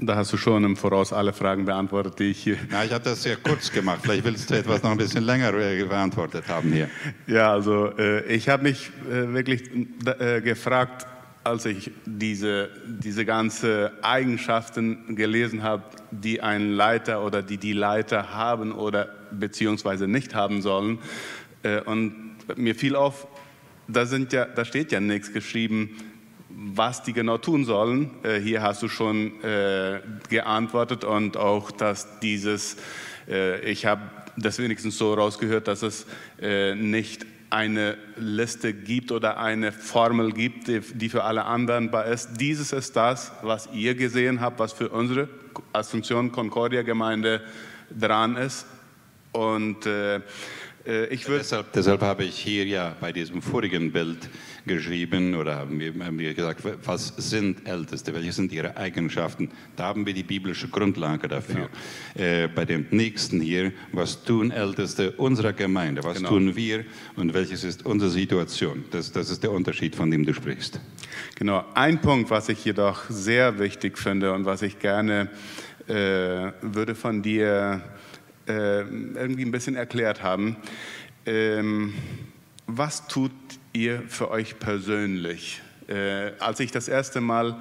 Da 0.00 0.14
hast 0.14 0.32
du 0.32 0.36
schon 0.36 0.62
im 0.62 0.76
Voraus 0.76 1.12
alle 1.12 1.32
Fragen 1.32 1.64
beantwortet, 1.64 2.20
die 2.20 2.30
ich 2.30 2.38
hier. 2.38 2.56
Ja, 2.70 2.84
ich 2.84 2.92
habe 2.92 3.02
das 3.02 3.24
sehr 3.24 3.36
kurz 3.36 3.72
gemacht. 3.72 4.00
Vielleicht 4.02 4.24
willst 4.24 4.48
du 4.48 4.54
etwas 4.54 4.82
noch 4.84 4.92
ein 4.92 4.96
bisschen 4.96 5.24
länger 5.24 5.52
äh, 5.54 5.82
beantwortet 5.84 6.44
haben 6.46 6.72
hier. 6.72 6.88
Ja, 7.26 7.52
also 7.52 7.90
äh, 7.98 8.24
ich 8.32 8.48
habe 8.48 8.62
mich 8.62 8.92
äh, 9.10 9.32
wirklich 9.32 9.64
äh, 10.06 10.40
gefragt, 10.40 11.06
als 11.42 11.66
ich 11.66 11.90
diese, 12.06 12.70
diese 12.86 13.24
ganze 13.24 13.92
Eigenschaften 14.02 15.16
gelesen 15.16 15.64
habe, 15.64 15.82
die 16.12 16.42
ein 16.42 16.70
Leiter 16.72 17.24
oder 17.24 17.42
die 17.42 17.56
die 17.58 17.72
Leiter 17.72 18.32
haben 18.32 18.72
oder 18.72 19.08
beziehungsweise 19.32 20.06
nicht 20.06 20.32
haben 20.32 20.62
sollen. 20.62 20.98
Äh, 21.64 21.80
und 21.80 22.36
mir 22.56 22.76
fiel 22.76 22.94
auf, 22.94 23.26
da, 23.88 24.06
sind 24.06 24.32
ja, 24.32 24.44
da 24.44 24.64
steht 24.64 24.92
ja 24.92 25.00
nichts 25.00 25.32
geschrieben, 25.32 25.96
was 26.60 27.02
die 27.02 27.12
genau 27.12 27.38
tun 27.38 27.64
sollen. 27.64 28.10
Äh, 28.24 28.40
hier 28.40 28.62
hast 28.62 28.82
du 28.82 28.88
schon 28.88 29.42
äh, 29.42 30.00
geantwortet 30.28 31.04
und 31.04 31.36
auch, 31.36 31.70
dass 31.70 32.18
dieses, 32.18 32.76
äh, 33.28 33.60
ich 33.60 33.86
habe 33.86 34.02
das 34.36 34.58
wenigstens 34.58 34.98
so 34.98 35.14
rausgehört, 35.14 35.66
dass 35.66 35.82
es 35.82 36.06
nicht 36.76 37.26
eine 37.50 37.96
Liste 38.14 38.72
gibt 38.72 39.10
oder 39.10 39.40
eine 39.40 39.72
Formel 39.72 40.30
gibt, 40.32 40.68
die, 40.68 41.08
für 41.08 41.24
alle 41.24 41.44
anwendbar 41.44 42.06
ist. 42.06 42.36
Dieses 42.40 42.72
ist 42.72 42.94
das, 42.94 43.32
was 43.42 43.68
ihr 43.72 43.96
gesehen 43.96 44.40
habt, 44.40 44.60
was 44.60 44.72
für 44.72 44.90
unsere 44.90 45.28
Assumption 45.72 46.30
Concordia 46.30 46.82
Gemeinde 46.82 47.40
dran 47.90 48.36
ist. 48.36 48.64
Und 49.32 49.86
äh, 49.86 50.20
ich 51.10 51.28
würde 51.28 51.40
deshalb, 51.40 51.72
deshalb 51.72 52.00
habe 52.00 52.24
ich 52.24 52.38
hier 52.38 52.64
ja 52.64 52.96
bei 52.98 53.12
diesem 53.12 53.42
vorigen 53.42 53.92
Bild 53.92 54.30
geschrieben 54.66 55.34
oder 55.34 55.56
haben 55.56 55.78
wir, 55.78 55.92
haben 56.02 56.18
wir 56.18 56.32
gesagt, 56.32 56.62
was 56.84 57.12
sind 57.16 57.68
Älteste, 57.68 58.14
welche 58.14 58.32
sind 58.32 58.52
ihre 58.52 58.74
Eigenschaften. 58.76 59.50
Da 59.76 59.84
haben 59.84 60.06
wir 60.06 60.14
die 60.14 60.22
biblische 60.22 60.68
Grundlage 60.68 61.28
dafür. 61.28 61.68
Ja. 62.16 62.44
Äh, 62.44 62.48
bei 62.48 62.64
dem 62.64 62.86
nächsten 62.90 63.40
hier, 63.40 63.72
was 63.92 64.24
tun 64.24 64.50
Älteste 64.50 65.12
unserer 65.12 65.52
Gemeinde, 65.52 66.02
was 66.04 66.18
genau. 66.18 66.30
tun 66.30 66.56
wir 66.56 66.84
und 67.16 67.34
welches 67.34 67.64
ist 67.64 67.84
unsere 67.84 68.10
Situation. 68.10 68.84
Das, 68.90 69.12
das 69.12 69.28
ist 69.28 69.42
der 69.42 69.52
Unterschied, 69.52 69.94
von 69.94 70.10
dem 70.10 70.24
du 70.24 70.32
sprichst. 70.32 70.80
Genau, 71.34 71.66
ein 71.74 72.00
Punkt, 72.00 72.30
was 72.30 72.48
ich 72.48 72.64
jedoch 72.64 73.10
sehr 73.10 73.58
wichtig 73.58 73.98
finde 73.98 74.32
und 74.32 74.46
was 74.46 74.62
ich 74.62 74.78
gerne 74.78 75.28
äh, 75.86 76.52
würde 76.62 76.94
von 76.94 77.22
dir 77.22 77.82
äh, 78.48 78.80
irgendwie 78.80 79.44
ein 79.44 79.50
bisschen 79.50 79.76
erklärt 79.76 80.22
haben. 80.22 80.56
Ähm, 81.26 81.94
was 82.66 83.06
tut 83.06 83.32
ihr 83.72 84.02
für 84.08 84.30
euch 84.30 84.58
persönlich? 84.58 85.62
Äh, 85.88 86.32
als 86.38 86.60
ich 86.60 86.70
das 86.70 86.88
erste 86.88 87.20
Mal 87.20 87.58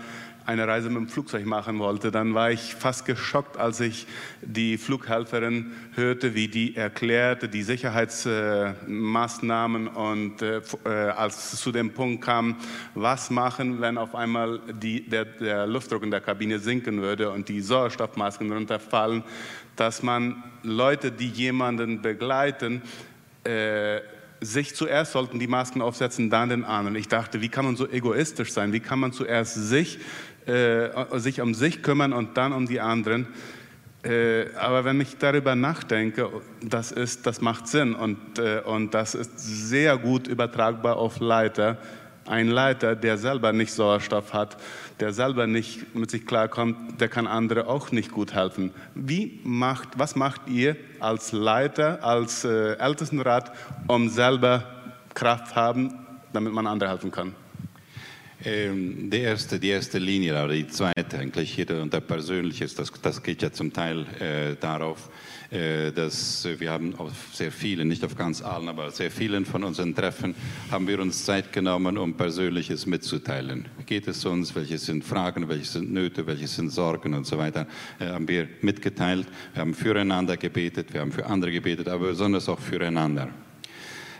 eine 0.47 0.67
Reise 0.67 0.89
mit 0.89 0.97
dem 0.97 1.07
Flugzeug 1.09 1.45
machen 1.45 1.77
wollte, 1.79 2.09
dann 2.09 2.33
war 2.33 2.49
ich 2.51 2.73
fast 2.73 3.05
geschockt, 3.05 3.57
als 3.57 3.81
ich 3.81 4.07
die 4.41 4.77
Flughelferin 4.77 5.73
hörte, 5.93 6.35
wie 6.35 6.47
die 6.47 6.73
erklärte, 6.73 7.49
die 7.49 7.63
Sicherheitsmaßnahmen 7.63 9.89
und 9.89 10.41
äh, 10.41 10.61
äh, 10.85 11.09
als 11.09 11.51
es 11.51 11.59
zu 11.59 11.73
dem 11.73 11.91
Punkt 11.91 12.23
kam, 12.23 12.55
was 12.95 13.29
machen, 13.29 13.81
wenn 13.81 13.97
auf 13.97 14.15
einmal 14.15 14.61
die, 14.81 15.01
der, 15.01 15.25
der 15.25 15.67
Luftdruck 15.67 16.03
in 16.03 16.11
der 16.11 16.21
Kabine 16.21 16.59
sinken 16.59 17.01
würde 17.01 17.29
und 17.29 17.49
die 17.49 17.59
Sauerstoffmasken 17.59 18.49
runterfallen, 18.49 19.25
dass 19.77 20.03
man 20.03 20.43
Leute, 20.63 21.11
die 21.11 21.29
jemanden 21.29 22.01
begleiten, 22.01 22.81
äh, 23.43 24.01
sich 24.41 24.75
zuerst 24.75 25.13
sollten 25.13 25.39
die 25.39 25.47
Masken 25.47 25.81
aufsetzen, 25.81 26.29
dann 26.29 26.49
den 26.49 26.63
anderen. 26.63 26.95
Ich 26.95 27.07
dachte, 27.07 27.41
wie 27.41 27.49
kann 27.49 27.65
man 27.65 27.75
so 27.75 27.87
egoistisch 27.87 28.51
sein? 28.51 28.73
Wie 28.73 28.79
kann 28.79 28.99
man 28.99 29.11
zuerst 29.11 29.55
sich, 29.55 29.99
äh, 30.45 30.89
sich 31.19 31.41
um 31.41 31.53
sich 31.53 31.81
kümmern 31.81 32.13
und 32.13 32.37
dann 32.37 32.53
um 32.53 32.67
die 32.67 32.79
anderen? 32.79 33.27
Äh, 34.03 34.53
aber 34.55 34.85
wenn 34.85 35.01
ich 35.01 35.17
darüber 35.17 35.55
nachdenke, 35.55 36.29
das, 36.61 36.91
ist, 36.91 37.25
das 37.25 37.41
macht 37.41 37.67
Sinn 37.67 37.95
und, 37.95 38.37
äh, 38.37 38.61
und 38.63 38.93
das 38.93 39.15
ist 39.15 39.39
sehr 39.39 39.97
gut 39.97 40.27
übertragbar 40.27 40.97
auf 40.97 41.19
Leiter. 41.19 41.77
Ein 42.27 42.49
Leiter, 42.49 42.95
der 42.95 43.17
selber 43.17 43.53
nicht 43.53 43.71
Sauerstoff 43.71 44.33
hat, 44.33 44.57
der 44.99 45.13
selber 45.13 45.47
nicht 45.47 45.95
mit 45.95 46.11
sich 46.11 46.25
klarkommt, 46.25 46.99
der 46.99 47.07
kann 47.07 47.25
andere 47.25 47.67
auch 47.67 47.91
nicht 47.91 48.11
gut 48.11 48.33
helfen. 48.33 48.71
Wie 48.95 49.39
macht, 49.43 49.97
was 49.97 50.15
macht 50.15 50.41
ihr 50.47 50.75
als 50.99 51.31
Leiter, 51.31 52.03
als 52.03 52.43
äh, 52.43 52.73
Ältestenrat, 52.73 53.51
um 53.87 54.09
selber 54.09 54.63
Kraft 55.13 55.55
haben, 55.55 55.93
damit 56.33 56.53
man 56.53 56.67
andere 56.67 56.89
helfen 56.89 57.11
kann? 57.11 57.33
Ähm, 58.43 59.09
die, 59.09 59.21
erste, 59.21 59.59
die 59.59 59.69
erste 59.69 59.97
Linie, 59.97 60.33
oder 60.33 60.53
die 60.53 60.67
zweite 60.67 61.17
eigentlich 61.17 61.53
hier 61.53 61.69
unter 61.81 62.01
Persönliches, 62.01 62.75
das, 62.75 62.91
das 63.01 63.23
geht 63.23 63.41
ja 63.41 63.51
zum 63.51 63.73
Teil 63.73 64.05
äh, 64.19 64.55
darauf, 64.59 65.09
dass 65.49 66.47
wir 66.57 66.71
haben 66.71 66.95
auf 66.95 67.13
sehr 67.33 67.53
vielen, 67.53 67.87
nicht 67.87 68.03
auf 68.03 68.15
ganz 68.15 68.41
allen, 68.41 68.67
aber 68.67 68.91
sehr 68.91 69.09
vielen 69.09 69.45
von 69.45 69.63
unseren 69.63 69.95
Treffen 69.95 70.35
haben 70.71 70.87
wir 70.87 70.99
uns 70.99 71.23
Zeit 71.23 71.53
genommen, 71.53 71.97
um 71.97 72.15
Persönliches 72.15 72.85
mitzuteilen. 72.85 73.65
Geht 73.85 74.07
es 74.07 74.25
uns? 74.25 74.53
Welche 74.55 74.77
sind 74.77 75.05
Fragen? 75.05 75.47
Welche 75.47 75.65
sind 75.65 75.93
Nöte? 75.93 76.27
Welche 76.27 76.47
sind 76.47 76.69
Sorgen 76.69 77.13
und 77.13 77.25
so 77.25 77.37
weiter? 77.37 77.65
Äh, 77.99 78.07
haben 78.07 78.27
wir 78.27 78.49
mitgeteilt. 78.61 79.27
Wir 79.53 79.61
haben 79.61 79.73
füreinander 79.73 80.35
gebetet, 80.35 80.93
wir 80.93 81.01
haben 81.01 81.11
für 81.11 81.25
andere 81.25 81.51
gebetet, 81.51 81.87
aber 81.87 82.09
besonders 82.09 82.49
auch 82.49 82.59
füreinander. 82.59 83.29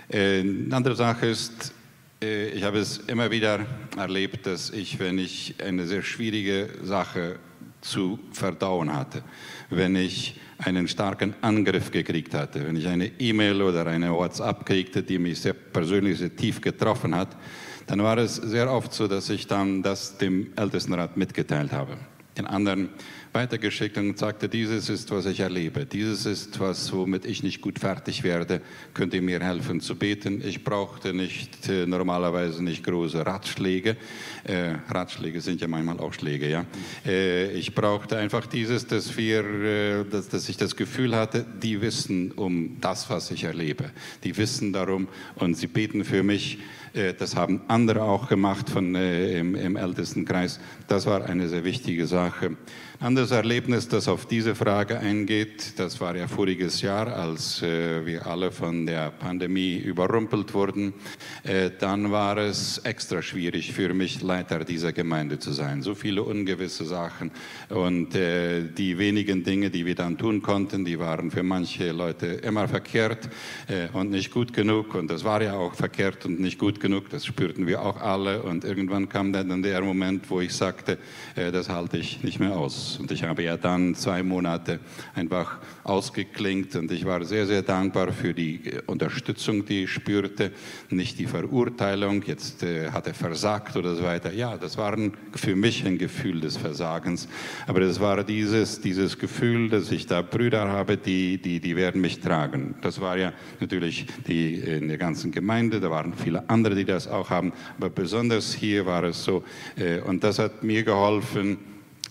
Äh, 0.09 0.39
eine 0.39 0.75
andere 0.75 0.95
Sache 0.95 1.25
ist, 1.25 1.73
äh, 2.21 2.49
ich 2.49 2.63
habe 2.63 2.79
es 2.79 2.97
immer 3.07 3.29
wieder 3.29 3.65
erlebt, 3.97 4.45
dass 4.47 4.69
ich, 4.69 4.99
wenn 4.99 5.19
ich 5.19 5.55
eine 5.63 5.85
sehr 5.85 6.01
schwierige 6.01 6.69
Sache 6.83 7.39
zu 7.81 8.19
verdauen 8.31 8.93
hatte, 8.93 9.23
wenn 9.69 9.95
ich 9.95 10.39
einen 10.59 10.87
starken 10.87 11.35
Angriff 11.41 11.91
gekriegt 11.91 12.33
hatte, 12.33 12.65
wenn 12.65 12.75
ich 12.75 12.87
eine 12.87 13.11
E-Mail 13.19 13.61
oder 13.61 13.85
eine 13.85 14.11
WhatsApp 14.11 14.65
kriegte, 14.65 15.03
die 15.03 15.19
mich 15.19 15.41
sehr 15.41 15.53
persönlich 15.53 16.17
sehr 16.17 16.35
tief 16.35 16.61
getroffen 16.61 17.15
hat, 17.15 17.37
dann 17.85 18.01
war 18.03 18.17
es 18.17 18.35
sehr 18.35 18.71
oft 18.71 18.93
so, 18.93 19.07
dass 19.07 19.29
ich 19.29 19.47
dann 19.47 19.83
das 19.83 20.17
dem 20.17 20.51
Ältestenrat 20.55 21.15
mitgeteilt 21.15 21.71
habe. 21.71 21.97
Den 22.37 22.47
anderen 22.47 22.89
weitergeschickt 23.33 23.97
und 23.97 24.17
sagte, 24.17 24.49
dieses 24.49 24.89
ist, 24.89 25.11
was 25.11 25.25
ich 25.25 25.41
erlebe, 25.41 25.85
dieses 25.85 26.25
ist, 26.25 26.59
was, 26.59 26.91
womit 26.91 27.25
ich 27.25 27.43
nicht 27.43 27.61
gut 27.61 27.77
fertig 27.79 28.23
werde, 28.23 28.61
könnt 28.93 29.13
ihr 29.13 29.21
mir 29.21 29.39
helfen 29.39 29.79
zu 29.79 29.95
beten. 29.95 30.41
Ich 30.43 30.63
brauchte 30.63 31.13
nicht 31.13 31.69
äh, 31.69 31.85
normalerweise 31.85 32.63
nicht 32.63 32.83
große 32.83 33.25
Ratschläge, 33.25 33.97
äh, 34.43 34.75
Ratschläge 34.89 35.41
sind 35.41 35.61
ja 35.61 35.67
manchmal 35.67 35.99
auch 35.99 36.13
Schläge, 36.13 36.49
ja. 36.49 36.65
Äh, 37.05 37.51
ich 37.51 37.75
brauchte 37.75 38.17
einfach 38.17 38.47
dieses, 38.47 38.87
dass 38.87 39.15
wir, 39.17 39.43
äh, 39.43 40.05
dass, 40.05 40.29
dass 40.29 40.49
ich 40.49 40.57
das 40.57 40.75
Gefühl 40.75 41.15
hatte, 41.15 41.45
die 41.61 41.81
wissen 41.81 42.31
um 42.31 42.77
das, 42.81 43.09
was 43.09 43.29
ich 43.31 43.43
erlebe, 43.43 43.91
die 44.23 44.35
wissen 44.37 44.73
darum 44.73 45.07
und 45.35 45.55
sie 45.55 45.67
beten 45.67 46.03
für 46.03 46.23
mich. 46.23 46.59
Äh, 46.97 47.13
das 47.13 47.35
haben 47.35 47.61
andere 47.67 48.01
auch 48.03 48.27
gemacht 48.27 48.69
von, 48.69 48.95
äh, 48.95 49.39
im, 49.39 49.55
im 49.55 49.75
Ältestenkreis. 49.75 50.59
Das 50.87 51.05
war 51.05 51.25
eine 51.25 51.47
sehr 51.47 51.63
wichtige 51.63 52.07
Sache. 52.07 52.57
Anderes 52.99 53.29
Erlebnis, 53.29 53.87
das 53.87 54.07
auf 54.07 54.25
diese 54.25 54.55
Frage 54.55 54.97
eingeht, 54.97 55.77
das 55.77 56.01
war 56.01 56.15
ja 56.15 56.27
voriges 56.27 56.81
Jahr, 56.81 57.05
als 57.15 57.61
äh, 57.61 58.03
wir 58.07 58.25
alle 58.25 58.51
von 58.51 58.87
der 58.87 59.11
Pandemie 59.11 59.77
überrumpelt 59.77 60.55
wurden. 60.55 60.95
Äh, 61.43 61.69
dann 61.77 62.11
war 62.11 62.37
es 62.37 62.79
extra 62.79 63.21
schwierig 63.21 63.71
für 63.71 63.93
mich, 63.93 64.23
Leiter 64.23 64.65
dieser 64.65 64.93
Gemeinde 64.93 65.37
zu 65.37 65.51
sein. 65.51 65.83
So 65.83 65.93
viele 65.93 66.23
ungewisse 66.23 66.85
Sachen 66.85 67.29
und 67.69 68.15
äh, 68.15 68.63
die 68.63 68.97
wenigen 68.97 69.43
Dinge, 69.43 69.69
die 69.69 69.85
wir 69.85 69.93
dann 69.93 70.17
tun 70.17 70.41
konnten, 70.41 70.83
die 70.83 70.97
waren 70.97 71.29
für 71.29 71.43
manche 71.43 71.91
Leute 71.91 72.25
immer 72.25 72.67
verkehrt 72.67 73.29
äh, 73.67 73.95
und 73.95 74.09
nicht 74.09 74.31
gut 74.31 74.53
genug. 74.53 74.95
Und 74.95 75.11
das 75.11 75.23
war 75.23 75.43
ja 75.43 75.53
auch 75.53 75.75
verkehrt 75.75 76.25
und 76.25 76.39
nicht 76.39 76.57
gut 76.57 76.79
genug. 76.79 77.11
Das 77.11 77.27
spürten 77.27 77.67
wir 77.67 77.83
auch 77.83 78.01
alle. 78.01 78.41
Und 78.41 78.63
irgendwann 78.63 79.07
kam 79.07 79.33
dann 79.33 79.61
der 79.61 79.83
Moment, 79.83 80.31
wo 80.31 80.41
ich 80.41 80.53
sagte, 80.55 80.97
äh, 81.35 81.51
das 81.51 81.69
halte 81.69 81.97
ich 81.97 82.23
nicht 82.23 82.39
mehr 82.39 82.57
aus. 82.57 82.86
Und 82.95 83.11
ich 83.11 83.23
habe 83.23 83.43
ja 83.43 83.57
dann 83.57 83.93
zwei 83.95 84.23
Monate 84.23 84.79
einfach 85.13 85.59
ausgeklingt 85.83 86.75
und 86.75 86.91
ich 86.91 87.05
war 87.05 87.23
sehr, 87.25 87.45
sehr 87.45 87.61
dankbar 87.61 88.13
für 88.13 88.33
die 88.33 88.55
äh, 88.65 88.81
Unterstützung, 88.85 89.65
die 89.65 89.83
ich 89.83 89.91
spürte. 89.91 90.51
Nicht 90.89 91.19
die 91.19 91.25
Verurteilung, 91.25 92.23
jetzt 92.23 92.63
äh, 92.63 92.91
hat 92.91 93.07
er 93.07 93.13
versagt 93.13 93.75
oder 93.75 93.95
so 93.95 94.03
weiter. 94.03 94.33
Ja, 94.33 94.57
das 94.57 94.77
war 94.77 94.97
für 95.35 95.55
mich 95.55 95.85
ein 95.85 95.97
Gefühl 95.97 96.41
des 96.41 96.57
Versagens. 96.57 97.27
Aber 97.67 97.81
es 97.81 97.99
war 97.99 98.23
dieses, 98.23 98.81
dieses 98.81 99.17
Gefühl, 99.17 99.69
dass 99.69 99.91
ich 99.91 100.07
da 100.07 100.21
Brüder 100.21 100.67
habe, 100.69 100.97
die, 100.97 101.41
die, 101.41 101.59
die 101.59 101.75
werden 101.75 102.01
mich 102.01 102.19
tragen. 102.19 102.75
Das 102.81 103.01
war 103.01 103.17
ja 103.17 103.33
natürlich 103.59 104.07
die, 104.27 104.55
in 104.55 104.87
der 104.87 104.97
ganzen 104.97 105.31
Gemeinde, 105.31 105.79
da 105.79 105.91
waren 105.91 106.13
viele 106.13 106.49
andere, 106.49 106.75
die 106.75 106.85
das 106.85 107.07
auch 107.07 107.29
haben. 107.29 107.53
Aber 107.77 107.89
besonders 107.89 108.53
hier 108.53 108.85
war 108.85 109.03
es 109.03 109.23
so. 109.23 109.43
Äh, 109.75 109.99
und 109.99 110.23
das 110.23 110.39
hat 110.39 110.63
mir 110.63 110.83
geholfen, 110.83 111.57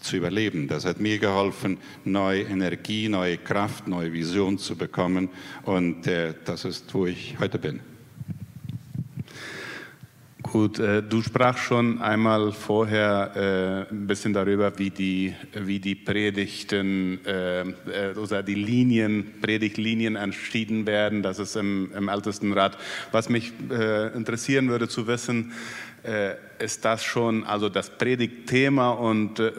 zu 0.01 0.17
überleben. 0.17 0.69
Das 0.69 0.85
hat 0.85 1.01
mir 1.01 1.19
geholfen, 1.19 1.79
neue 2.05 2.43
Energie, 2.43 3.09
neue 3.09 3.39
Kraft, 3.39 3.89
neue 3.89 4.13
Vision 4.13 4.59
zu 4.59 4.77
bekommen. 4.77 5.29
Und 5.65 6.07
äh, 6.07 6.35
das 6.45 6.65
ist, 6.65 6.93
wo 6.95 7.07
ich 7.07 7.37
heute 7.41 7.59
bin. 7.59 7.81
Gut, 10.53 10.79
äh, 10.79 11.03
du 11.03 11.23
sprachst 11.23 11.65
schon 11.65 12.01
einmal 12.01 12.53
vorher 12.53 13.87
äh, 13.91 13.93
ein 13.93 14.07
bisschen 14.07 14.33
darüber, 14.33 14.79
wie 14.79 14.91
die, 14.91 15.35
wie 15.53 15.81
die 15.81 15.97
Predigten 15.97 17.19
äh, 17.27 17.63
äh 17.63 17.65
oder 18.17 18.45
die 18.45 18.55
Linien, 18.55 19.35
Predigtlinien 19.43 20.15
entschieden 20.15 20.87
werden. 20.87 21.23
Das 21.23 21.41
ist 21.41 21.57
im, 21.57 21.91
im 21.97 22.09
Ältestenrat. 22.09 22.79
Was 23.11 23.29
mich 23.29 23.53
äh, 23.71 24.17
interessieren 24.17 24.69
würde 24.69 24.87
zu 24.87 25.09
wissen, 25.09 25.53
ist 26.59 26.85
das 26.85 27.05
schon 27.05 27.45
also 27.45 27.69
das 27.69 27.91
Predigtthema 27.91 28.91
und 28.91 29.41
äh, 29.41 29.53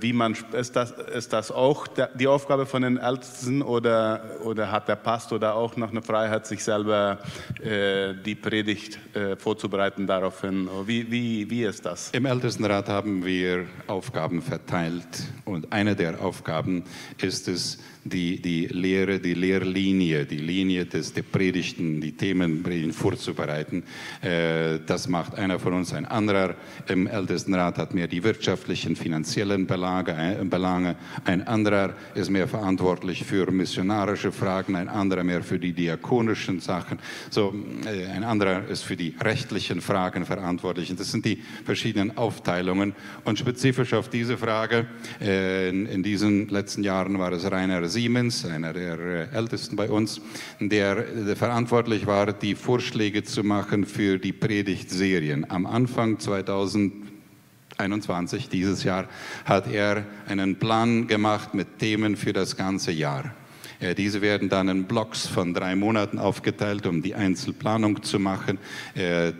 wie 0.00 0.12
man 0.12 0.36
ist 0.52 0.76
das 0.76 0.92
ist 1.14 1.32
das 1.32 1.50
auch 1.50 1.86
die 2.14 2.26
Aufgabe 2.26 2.66
von 2.66 2.82
den 2.82 2.98
Ältesten 2.98 3.62
oder 3.62 4.22
oder 4.44 4.70
hat 4.70 4.88
der 4.88 4.96
Pastor 4.96 5.38
da 5.38 5.52
auch 5.52 5.76
noch 5.76 5.90
eine 5.90 6.02
Freiheit 6.02 6.46
sich 6.46 6.62
selber 6.62 7.18
äh, 7.62 8.14
die 8.14 8.34
Predigt 8.34 8.98
äh, 9.14 9.36
vorzubereiten 9.36 10.06
daraufhin? 10.06 10.68
Wie, 10.84 11.10
wie 11.10 11.48
wie 11.48 11.64
ist 11.64 11.86
das? 11.86 12.10
Im 12.10 12.26
Ältestenrat 12.26 12.88
haben 12.88 13.24
wir 13.24 13.66
Aufgaben 13.86 14.42
verteilt 14.42 15.06
und 15.44 15.72
eine 15.72 15.96
der 15.96 16.20
Aufgaben 16.20 16.84
ist 17.18 17.48
es 17.48 17.78
die, 18.08 18.40
die 18.40 18.66
Lehre, 18.66 19.18
die 19.18 19.34
Lehrlinie, 19.34 20.24
die 20.26 20.38
Linie 20.38 20.86
des, 20.86 21.12
der 21.12 21.22
Predigten, 21.22 22.00
die 22.00 22.12
Themen 22.12 22.62
vorzubereiten. 22.92 23.82
Äh, 24.22 24.80
das 24.86 25.08
macht 25.08 25.34
einer 25.34 25.58
von 25.58 25.72
uns, 25.74 25.92
ein 25.92 26.06
anderer 26.06 26.54
im 26.88 27.06
Ältestenrat 27.06 27.78
hat 27.78 27.94
mehr 27.94 28.06
die 28.06 28.22
wirtschaftlichen, 28.22 28.96
finanziellen 28.96 29.66
Belage, 29.66 30.12
äh, 30.12 30.44
Belange, 30.44 30.96
ein 31.24 31.46
anderer 31.46 31.94
ist 32.14 32.30
mehr 32.30 32.48
verantwortlich 32.48 33.24
für 33.24 33.50
missionarische 33.50 34.32
Fragen, 34.32 34.76
ein 34.76 34.88
anderer 34.88 35.24
mehr 35.24 35.42
für 35.42 35.58
die 35.58 35.72
diakonischen 35.72 36.60
Sachen, 36.60 36.98
so, 37.30 37.54
äh, 37.84 38.06
ein 38.06 38.24
anderer 38.24 38.68
ist 38.68 38.82
für 38.82 38.96
die 38.96 39.14
rechtlichen 39.20 39.80
Fragen 39.80 40.24
verantwortlich. 40.24 40.94
Das 40.96 41.10
sind 41.10 41.24
die 41.24 41.42
verschiedenen 41.64 42.16
Aufteilungen. 42.16 42.94
Und 43.24 43.38
spezifisch 43.38 43.92
auf 43.92 44.08
diese 44.08 44.38
Frage, 44.38 44.86
in, 45.20 45.86
in 45.86 46.02
diesen 46.02 46.48
letzten 46.48 46.82
Jahren 46.82 47.18
war 47.18 47.32
es 47.32 47.50
Rainer 47.50 47.86
Siemens, 47.96 48.44
einer 48.44 48.74
der 48.74 48.98
äh, 48.98 49.34
ältesten 49.34 49.74
bei 49.74 49.88
uns, 49.88 50.20
der, 50.60 50.96
der 50.96 51.34
verantwortlich 51.34 52.06
war, 52.06 52.34
die 52.34 52.54
Vorschläge 52.54 53.22
zu 53.22 53.42
machen 53.42 53.86
für 53.86 54.18
die 54.18 54.34
Predigtserien. 54.34 55.50
Am 55.50 55.64
Anfang 55.64 56.18
2021, 56.18 58.50
dieses 58.50 58.84
Jahr, 58.84 59.08
hat 59.46 59.72
er 59.72 60.04
einen 60.28 60.58
Plan 60.58 61.06
gemacht 61.06 61.54
mit 61.54 61.78
Themen 61.78 62.16
für 62.16 62.34
das 62.34 62.58
ganze 62.58 62.92
Jahr. 62.92 63.34
Äh, 63.80 63.94
diese 63.94 64.22
werden 64.22 64.48
dann 64.48 64.68
in 64.68 64.84
Blocks 64.84 65.26
von 65.26 65.54
drei 65.54 65.76
Monaten 65.76 66.18
aufgeteilt, 66.18 66.86
um 66.86 67.02
die 67.02 67.14
Einzelplanung 67.14 68.02
zu 68.02 68.18
machen. 68.18 68.58
Äh, 68.94 69.32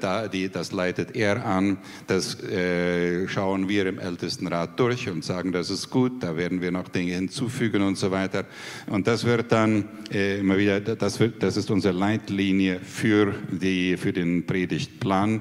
das 0.52 0.72
leitet 0.72 1.16
er 1.16 1.44
an. 1.44 1.78
Das 2.06 2.42
äh, 2.42 3.28
schauen 3.28 3.68
wir 3.68 3.86
im 3.86 3.98
Ältestenrat 3.98 4.78
durch 4.78 5.08
und 5.08 5.24
sagen, 5.24 5.52
das 5.52 5.70
ist 5.70 5.90
gut, 5.90 6.22
da 6.22 6.36
werden 6.36 6.60
wir 6.60 6.70
noch 6.70 6.88
Dinge 6.88 7.14
hinzufügen 7.14 7.82
und 7.82 7.96
so 7.96 8.10
weiter. 8.10 8.44
Und 8.86 9.06
das 9.06 9.24
wird 9.24 9.52
dann 9.52 9.84
immer 10.10 10.56
wieder, 10.56 10.80
das, 10.80 11.18
wird, 11.20 11.42
das 11.42 11.56
ist 11.56 11.70
unsere 11.70 11.94
Leitlinie 11.94 12.80
für, 12.80 13.34
die, 13.50 13.96
für 13.96 14.12
den 14.12 14.46
Predigtplan. 14.46 15.40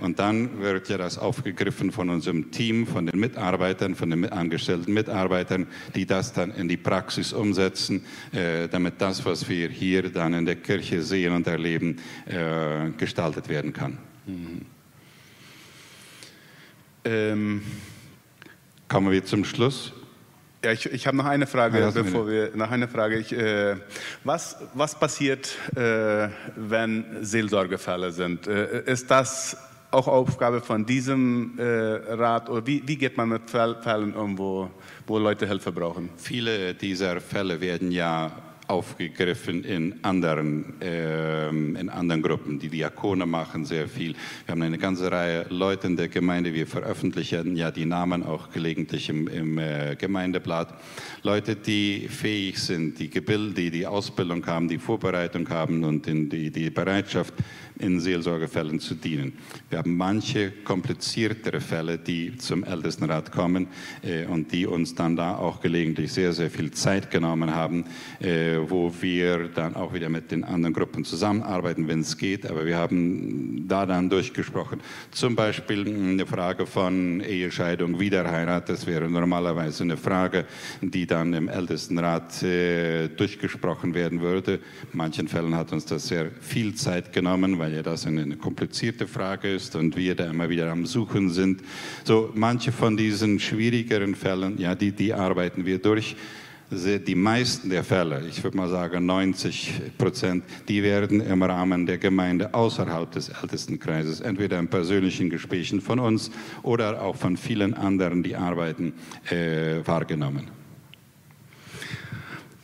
Und 0.00 0.18
dann 0.18 0.60
wird 0.60 0.88
ja 0.88 0.98
das 0.98 1.18
aufgegriffen 1.18 1.92
von 1.92 2.10
unserem 2.10 2.50
Team, 2.50 2.86
von 2.86 3.06
den 3.06 3.18
Mitarbeitern, 3.18 3.94
von 3.94 4.10
den 4.10 4.24
angestellten 4.26 4.92
Mitarbeitern, 4.92 5.66
die 5.94 6.06
das 6.06 6.32
dann 6.32 6.50
in 6.52 6.68
die 6.68 6.76
Praxis 6.76 7.32
umsetzen. 7.32 8.02
Äh, 8.32 8.68
damit 8.68 9.00
das, 9.00 9.24
was 9.24 9.48
wir 9.48 9.68
hier 9.68 10.10
dann 10.10 10.34
in 10.34 10.44
der 10.44 10.56
Kirche 10.56 11.02
sehen 11.02 11.32
und 11.32 11.46
erleben, 11.46 11.96
äh, 12.26 12.90
gestaltet 12.96 13.48
werden 13.48 13.72
kann. 13.72 13.98
Mhm. 14.26 14.60
Ähm, 17.04 17.62
Kommen 18.88 19.12
wir 19.12 19.24
zum 19.24 19.44
Schluss. 19.44 19.92
Ja, 20.64 20.72
ich, 20.72 20.86
ich 20.86 21.06
habe 21.06 21.16
noch 21.16 21.26
eine 21.26 21.46
Frage, 21.46 21.78
ja, 21.78 21.90
bevor 21.90 22.26
wir 22.26 22.50
noch 22.54 22.70
eine 22.70 22.88
Frage. 22.88 23.18
Ich, 23.18 23.32
äh, 23.32 23.76
was, 24.24 24.56
was 24.74 24.98
passiert, 24.98 25.56
äh, 25.76 26.28
wenn 26.56 27.04
Seelsorgefälle 27.20 28.10
sind? 28.10 28.46
Äh, 28.46 28.82
ist 28.84 29.10
das 29.10 29.56
auch 29.90 30.08
Aufgabe 30.08 30.60
von 30.60 30.84
diesem 30.84 31.58
äh, 31.58 31.62
Rat? 31.62 32.48
Oder 32.50 32.66
wie, 32.66 32.82
wie 32.86 32.96
geht 32.96 33.16
man 33.16 33.30
mit 33.30 33.50
Fällen 33.50 34.14
um, 34.14 34.38
wo, 34.38 34.70
wo 35.06 35.18
Leute 35.18 35.46
Hilfe 35.46 35.72
brauchen? 35.72 36.10
Viele 36.16 36.74
dieser 36.74 37.20
Fälle 37.20 37.60
werden 37.60 37.90
ja 37.90 38.30
aufgegriffen 38.68 39.64
in 39.64 40.04
anderen, 40.04 40.80
äh, 40.80 41.48
in 41.48 41.88
anderen 41.88 42.22
Gruppen. 42.22 42.58
Die 42.58 42.68
Diakone 42.68 43.24
machen 43.24 43.64
sehr 43.64 43.88
viel. 43.88 44.14
Wir 44.44 44.52
haben 44.52 44.62
eine 44.62 44.78
ganze 44.78 45.10
Reihe 45.10 45.46
Leute 45.48 45.86
in 45.86 45.96
der 45.96 46.08
Gemeinde. 46.08 46.52
Wir 46.52 46.66
veröffentlichen 46.66 47.56
ja 47.56 47.70
die 47.70 47.86
Namen 47.86 48.22
auch 48.22 48.50
gelegentlich 48.50 49.08
im, 49.08 49.26
im 49.26 49.58
äh, 49.58 49.96
Gemeindeblatt. 49.96 50.74
Leute, 51.22 51.56
die 51.56 52.08
fähig 52.08 52.58
sind, 52.58 52.98
die 52.98 53.08
gebildet, 53.08 53.56
die 53.56 53.70
die 53.70 53.86
Ausbildung 53.86 54.46
haben, 54.46 54.68
die 54.68 54.78
Vorbereitung 54.78 55.48
haben 55.48 55.82
und 55.84 56.06
die, 56.06 56.50
die 56.50 56.70
Bereitschaft, 56.70 57.32
in 57.78 58.00
Seelsorgefällen 58.00 58.80
zu 58.80 58.94
dienen. 58.94 59.34
Wir 59.70 59.78
haben 59.78 59.96
manche 59.96 60.50
kompliziertere 60.64 61.60
Fälle, 61.60 61.98
die 61.98 62.36
zum 62.36 62.64
Ältestenrat 62.64 63.32
kommen 63.32 63.68
äh, 64.02 64.26
und 64.26 64.52
die 64.52 64.66
uns 64.66 64.94
dann 64.94 65.16
da 65.16 65.36
auch 65.36 65.60
gelegentlich 65.60 66.12
sehr, 66.12 66.32
sehr 66.32 66.50
viel 66.50 66.70
Zeit 66.72 67.10
genommen 67.10 67.54
haben, 67.54 67.84
äh, 68.20 68.58
wo 68.66 68.92
wir 69.00 69.48
dann 69.48 69.76
auch 69.76 69.94
wieder 69.94 70.08
mit 70.08 70.30
den 70.30 70.44
anderen 70.44 70.74
Gruppen 70.74 71.04
zusammenarbeiten, 71.04 71.88
wenn 71.88 72.00
es 72.00 72.16
geht. 72.16 72.46
Aber 72.46 72.66
wir 72.66 72.76
haben 72.76 73.66
da 73.68 73.86
dann 73.86 74.10
durchgesprochen. 74.10 74.80
Zum 75.10 75.36
Beispiel 75.36 75.86
eine 75.86 76.26
Frage 76.26 76.66
von 76.66 77.20
Ehescheidung, 77.20 78.00
Wiederheirat. 78.00 78.68
Das 78.68 78.86
wäre 78.86 79.08
normalerweise 79.08 79.84
eine 79.84 79.96
Frage, 79.96 80.44
die 80.80 81.06
dann 81.06 81.32
im 81.34 81.48
Ältestenrat 81.48 82.42
äh, 82.42 83.08
durchgesprochen 83.08 83.94
werden 83.94 84.20
würde. 84.20 84.54
In 84.92 84.96
manchen 84.98 85.28
Fällen 85.28 85.54
hat 85.54 85.72
uns 85.72 85.84
das 85.84 86.08
sehr 86.08 86.30
viel 86.40 86.74
Zeit 86.74 87.12
genommen, 87.12 87.58
weil 87.58 87.67
weil 87.68 87.82
das 87.82 88.06
eine 88.06 88.36
komplizierte 88.36 89.06
Frage 89.06 89.54
ist 89.54 89.76
und 89.76 89.94
wir 89.94 90.14
da 90.14 90.30
immer 90.30 90.48
wieder 90.48 90.70
am 90.72 90.86
Suchen 90.86 91.30
sind. 91.30 91.62
So 92.04 92.30
manche 92.34 92.72
von 92.72 92.96
diesen 92.96 93.38
schwierigeren 93.38 94.14
Fällen, 94.14 94.58
ja, 94.58 94.74
die, 94.74 94.92
die 94.92 95.12
arbeiten 95.12 95.66
wir 95.66 95.78
durch. 95.78 96.16
Die 96.70 97.14
meisten 97.14 97.70
der 97.70 97.82
Fälle, 97.82 98.26
ich 98.28 98.44
würde 98.44 98.56
mal 98.56 98.68
sagen 98.68 99.06
90 99.06 99.96
Prozent, 99.96 100.44
die 100.68 100.82
werden 100.82 101.20
im 101.20 101.42
Rahmen 101.42 101.86
der 101.86 101.96
Gemeinde 101.96 102.52
außerhalb 102.52 103.10
des 103.10 103.30
Ältestenkreises, 103.30 104.20
entweder 104.20 104.58
in 104.58 104.68
persönlichen 104.68 105.30
Gesprächen 105.30 105.80
von 105.80 105.98
uns 105.98 106.30
oder 106.62 107.02
auch 107.02 107.16
von 107.16 107.38
vielen 107.38 107.72
anderen, 107.72 108.22
die 108.22 108.36
arbeiten, 108.36 108.92
äh, 109.30 109.86
wahrgenommen. 109.86 110.48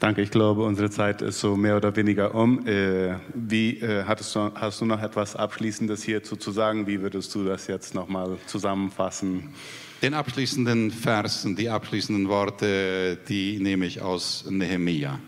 Danke, 0.05 0.21
ich 0.21 0.31
glaube, 0.31 0.65
unsere 0.65 0.91
Zeit 0.91 1.23
ist 1.23 1.41
so 1.41 1.57
mehr 1.57 1.79
oder 1.79 1.97
weniger 1.97 2.35
um. 2.35 2.67
Äh, 2.67 3.15
wie 3.33 3.79
äh, 3.79 4.05
hattest 4.05 4.35
du, 4.35 4.51
hast 4.55 4.83
du 4.83 4.85
noch 4.85 5.01
etwas 5.01 5.35
Abschließendes 5.35 6.03
hierzu 6.03 6.37
zu 6.37 6.51
sagen? 6.51 6.87
Wie 6.87 7.01
würdest 7.01 7.35
du 7.35 7.43
das 7.43 7.69
jetzt 7.69 7.95
nochmal 7.95 8.37
zusammenfassen? 8.45 9.55
Den 10.03 10.13
abschließenden 10.13 10.91
Versen, 10.91 11.57
die 11.57 11.71
abschließenden 11.71 12.29
Worte, 12.29 13.17
die 13.31 13.59
nehme 13.59 13.87
ich 13.87 14.03
aus 14.03 14.45
Nehemia. 14.47 15.21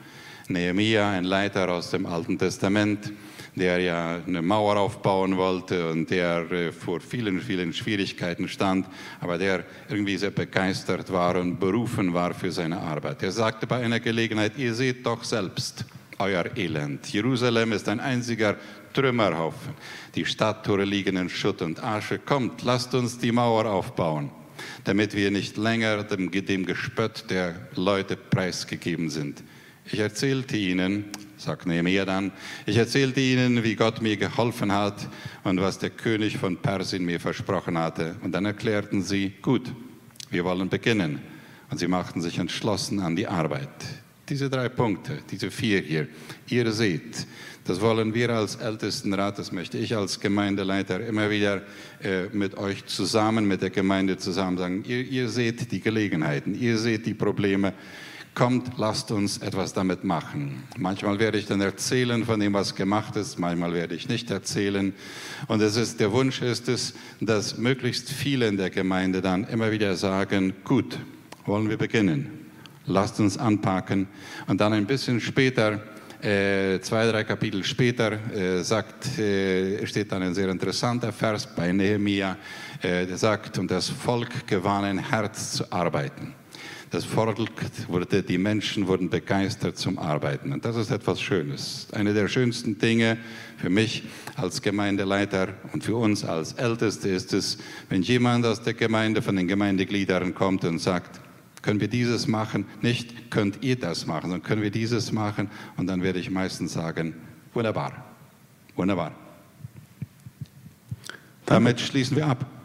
Nehemia, 0.48 1.08
ein 1.10 1.24
Leiter 1.24 1.70
aus 1.70 1.90
dem 1.90 2.04
Alten 2.04 2.36
Testament, 2.38 3.14
der 3.56 3.78
ja 3.80 4.20
eine 4.26 4.42
Mauer 4.42 4.76
aufbauen 4.76 5.36
wollte 5.36 5.90
und 5.90 6.10
der 6.10 6.50
äh, 6.52 6.72
vor 6.72 7.00
vielen, 7.00 7.40
vielen 7.40 7.72
Schwierigkeiten 7.72 8.48
stand, 8.48 8.86
aber 9.18 9.38
der 9.38 9.64
irgendwie 9.88 10.16
sehr 10.18 10.30
begeistert 10.30 11.10
war 11.10 11.36
und 11.36 11.58
berufen 11.58 12.12
war 12.12 12.34
für 12.34 12.52
seine 12.52 12.78
Arbeit. 12.78 13.22
Er 13.22 13.32
sagte 13.32 13.66
bei 13.66 13.82
einer 13.82 13.98
Gelegenheit, 13.98 14.58
ihr 14.58 14.74
seht 14.74 15.06
doch 15.06 15.24
selbst 15.24 15.86
euer 16.18 16.44
Elend. 16.56 17.08
Jerusalem 17.08 17.72
ist 17.72 17.88
ein 17.88 18.00
einziger 18.00 18.56
Trümmerhaufen. 18.92 19.74
Die 20.14 20.24
Stadttore 20.24 20.84
liegen 20.84 21.16
in 21.16 21.28
Schutt 21.28 21.62
und 21.62 21.82
Asche. 21.82 22.18
Kommt, 22.18 22.62
lasst 22.62 22.94
uns 22.94 23.18
die 23.18 23.32
Mauer 23.32 23.66
aufbauen, 23.66 24.30
damit 24.84 25.14
wir 25.14 25.30
nicht 25.30 25.56
länger 25.56 26.02
dem, 26.04 26.30
dem 26.30 26.66
Gespött 26.66 27.30
der 27.30 27.54
Leute 27.74 28.16
preisgegeben 28.16 29.08
sind. 29.08 29.42
Ich 29.84 29.98
erzählte 29.98 30.56
ihnen, 30.56 31.06
sagt 31.46 31.64
Nehemiah 31.66 32.04
dann, 32.04 32.32
ich 32.66 32.76
erzählte 32.76 33.20
ihnen, 33.20 33.62
wie 33.62 33.76
Gott 33.76 34.02
mir 34.02 34.16
geholfen 34.16 34.72
hat 34.72 35.08
und 35.44 35.60
was 35.60 35.78
der 35.78 35.90
König 35.90 36.36
von 36.36 36.56
Persien 36.56 37.04
mir 37.04 37.20
versprochen 37.20 37.78
hatte. 37.78 38.16
Und 38.22 38.32
dann 38.32 38.44
erklärten 38.44 39.02
sie, 39.02 39.32
gut, 39.40 39.72
wir 40.30 40.44
wollen 40.44 40.68
beginnen. 40.68 41.20
Und 41.70 41.78
sie 41.78 41.88
machten 41.88 42.20
sich 42.20 42.38
entschlossen 42.38 43.00
an 43.00 43.16
die 43.16 43.26
Arbeit. 43.26 43.68
Diese 44.28 44.50
drei 44.50 44.68
Punkte, 44.68 45.18
diese 45.30 45.52
vier 45.52 45.80
hier, 45.80 46.08
ihr 46.48 46.72
seht, 46.72 47.26
das 47.64 47.80
wollen 47.80 48.12
wir 48.12 48.30
als 48.30 48.56
Ältestenrat, 48.56 49.38
das 49.38 49.52
möchte 49.52 49.78
ich 49.78 49.96
als 49.96 50.18
Gemeindeleiter 50.18 51.04
immer 51.06 51.30
wieder 51.30 51.62
äh, 52.02 52.26
mit 52.32 52.56
euch 52.56 52.86
zusammen, 52.86 53.46
mit 53.46 53.62
der 53.62 53.70
Gemeinde 53.70 54.16
zusammen 54.18 54.58
sagen. 54.58 54.84
Ihr, 54.86 55.02
ihr 55.02 55.28
seht 55.28 55.70
die 55.70 55.80
Gelegenheiten, 55.80 56.60
ihr 56.60 56.78
seht 56.78 57.06
die 57.06 57.14
Probleme, 57.14 57.72
kommt, 58.36 58.76
lasst 58.76 59.10
uns 59.10 59.38
etwas 59.38 59.72
damit 59.72 60.04
machen. 60.04 60.62
Manchmal 60.78 61.18
werde 61.18 61.38
ich 61.38 61.46
dann 61.46 61.62
erzählen 61.62 62.24
von 62.24 62.38
dem, 62.38 62.52
was 62.52 62.74
gemacht 62.74 63.16
ist, 63.16 63.38
manchmal 63.38 63.72
werde 63.72 63.94
ich 63.94 64.08
nicht 64.08 64.30
erzählen. 64.30 64.92
Und 65.48 65.62
es 65.62 65.76
ist, 65.76 65.98
der 65.98 66.12
Wunsch 66.12 66.42
ist 66.42 66.68
es, 66.68 66.94
dass 67.20 67.56
möglichst 67.56 68.10
viele 68.10 68.46
in 68.46 68.58
der 68.58 68.70
Gemeinde 68.70 69.22
dann 69.22 69.44
immer 69.44 69.72
wieder 69.72 69.96
sagen, 69.96 70.52
gut, 70.64 70.98
wollen 71.46 71.70
wir 71.70 71.78
beginnen. 71.78 72.46
Lasst 72.84 73.18
uns 73.20 73.38
anpacken. 73.38 74.06
Und 74.46 74.60
dann 74.60 74.74
ein 74.74 74.86
bisschen 74.86 75.18
später, 75.18 75.82
äh, 76.20 76.78
zwei, 76.80 77.10
drei 77.10 77.24
Kapitel 77.24 77.64
später, 77.64 78.12
äh, 78.34 78.62
sagt, 78.62 79.18
äh, 79.18 79.86
steht 79.86 80.12
dann 80.12 80.22
ein 80.22 80.34
sehr 80.34 80.50
interessanter 80.50 81.10
Vers 81.10 81.48
bei 81.56 81.72
Nehemia, 81.72 82.36
äh, 82.82 83.06
der 83.06 83.16
sagt, 83.16 83.58
und 83.58 83.70
das 83.70 83.88
Volk 83.88 84.46
gewann 84.46 84.84
ein 84.84 84.98
Herz 84.98 85.52
zu 85.52 85.72
arbeiten. 85.72 86.34
Das 86.90 87.04
Volk 87.04 87.38
wurde, 87.88 88.22
die 88.22 88.38
Menschen 88.38 88.86
wurden 88.86 89.10
begeistert 89.10 89.76
zum 89.76 89.98
Arbeiten. 89.98 90.52
Und 90.52 90.64
das 90.64 90.76
ist 90.76 90.90
etwas 90.90 91.20
Schönes. 91.20 91.88
Eine 91.92 92.14
der 92.14 92.28
schönsten 92.28 92.78
Dinge 92.78 93.18
für 93.56 93.70
mich 93.70 94.04
als 94.36 94.62
Gemeindeleiter 94.62 95.48
und 95.72 95.82
für 95.82 95.96
uns 95.96 96.24
als 96.24 96.52
Älteste 96.52 97.08
ist 97.08 97.32
es, 97.32 97.58
wenn 97.88 98.02
jemand 98.02 98.46
aus 98.46 98.62
der 98.62 98.74
Gemeinde, 98.74 99.20
von 99.20 99.34
den 99.34 99.48
Gemeindegliedern 99.48 100.34
kommt 100.34 100.64
und 100.64 100.78
sagt, 100.78 101.20
können 101.60 101.80
wir 101.80 101.88
dieses 101.88 102.28
machen? 102.28 102.66
Nicht, 102.82 103.32
könnt 103.32 103.64
ihr 103.64 103.76
das 103.76 104.06
machen, 104.06 104.30
sondern 104.30 104.44
können 104.44 104.62
wir 104.62 104.70
dieses 104.70 105.10
machen? 105.10 105.50
Und 105.76 105.88
dann 105.88 106.04
werde 106.04 106.20
ich 106.20 106.30
meistens 106.30 106.72
sagen, 106.72 107.14
wunderbar, 107.52 108.04
wunderbar. 108.76 109.12
Damit 111.46 111.80
schließen 111.80 112.16
wir 112.16 112.28
ab. 112.28 112.55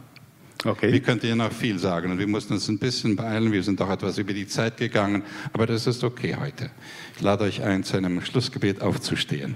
Okay. 0.64 0.92
Wir 0.94 1.00
könnten 1.00 1.26
ja 1.26 1.36
noch 1.36 1.52
viel 1.52 1.80
sagen 1.80 2.12
und 2.12 2.20
wir 2.20 2.28
mussten 2.28 2.54
uns 2.54 2.68
ein 2.68 2.78
bisschen 2.78 3.16
beeilen. 3.16 3.52
Wir 3.52 3.64
sind 3.64 3.82
auch 3.82 3.90
etwas 3.90 4.20
über 4.20 4.32
die 4.32 4.46
Zeit 4.46 4.78
gegangen, 4.78 5.24
aber 5.54 5.66
das 5.66 5.88
ist 5.88 6.04
okay 6.04 6.36
heute. 6.40 6.70
Ich 7.16 7.22
lade 7.22 7.46
euch 7.46 7.64
ein, 7.64 7.84
zu 7.84 7.98
einem 7.98 8.22
Schlussgebet 8.22 8.80
aufzustehen. 8.82 9.56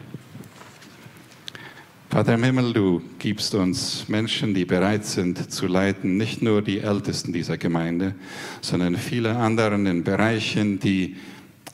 Vater 2.09 2.33
im 2.33 2.43
Himmel, 2.43 2.73
du 2.73 3.03
gibst 3.19 3.53
uns 3.53 4.07
Menschen, 4.07 4.55
die 4.55 4.65
bereit 4.65 5.05
sind 5.05 5.51
zu 5.51 5.67
leiten, 5.67 6.17
nicht 6.17 6.41
nur 6.41 6.63
die 6.63 6.79
Ältesten 6.79 7.33
dieser 7.33 7.57
Gemeinde, 7.57 8.15
sondern 8.61 8.95
viele 8.95 9.35
anderen 9.35 9.85
in 9.85 10.03
Bereichen, 10.03 10.79
die 10.79 11.17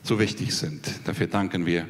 so 0.04 0.20
wichtig 0.20 0.54
sind. 0.56 1.00
Dafür 1.06 1.28
danken 1.28 1.65
wir. 1.65 1.88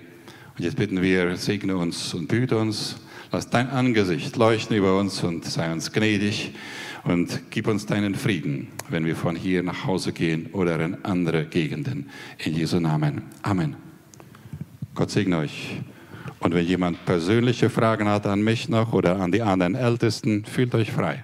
Und 0.58 0.64
jetzt 0.64 0.76
bitten 0.76 1.02
wir, 1.02 1.38
segne 1.38 1.76
uns 1.78 2.14
und 2.14 2.28
behüte 2.28 2.58
uns. 2.58 2.98
Lass 3.32 3.50
dein 3.50 3.70
Angesicht 3.70 4.36
leuchten 4.36 4.76
über 4.76 5.00
uns 5.00 5.24
und 5.24 5.46
sei 5.46 5.72
uns 5.72 5.94
gnädig 5.94 6.54
und 7.04 7.42
gib 7.50 7.68
uns 7.68 7.86
deinen 7.86 8.16
Frieden, 8.16 8.68
wenn 8.90 9.06
wir 9.06 9.16
von 9.16 9.36
hier 9.36 9.64
nach 9.64 9.86
Hause 9.86 10.14
gehen 10.14 10.48
oder 10.54 10.80
in 10.80 11.04
andere 11.04 11.46
Gegenden. 11.46 12.10
In 12.38 12.54
Jesu 12.54 12.80
Namen. 12.80 13.24
Amen. 13.42 13.76
Gott 14.94 15.12
segne 15.12 15.38
euch. 15.38 15.82
Und 16.40 16.54
wenn 16.54 16.66
jemand 16.66 17.06
persönliche 17.06 17.70
Fragen 17.70 18.08
hat 18.08 18.26
an 18.26 18.42
mich 18.42 18.68
noch 18.68 18.94
oder 18.94 19.20
an 19.20 19.32
die 19.32 19.42
anderen 19.42 19.76
Ältesten, 19.76 20.44
fühlt 20.46 20.74
euch 20.76 20.92
frei. 20.92 21.24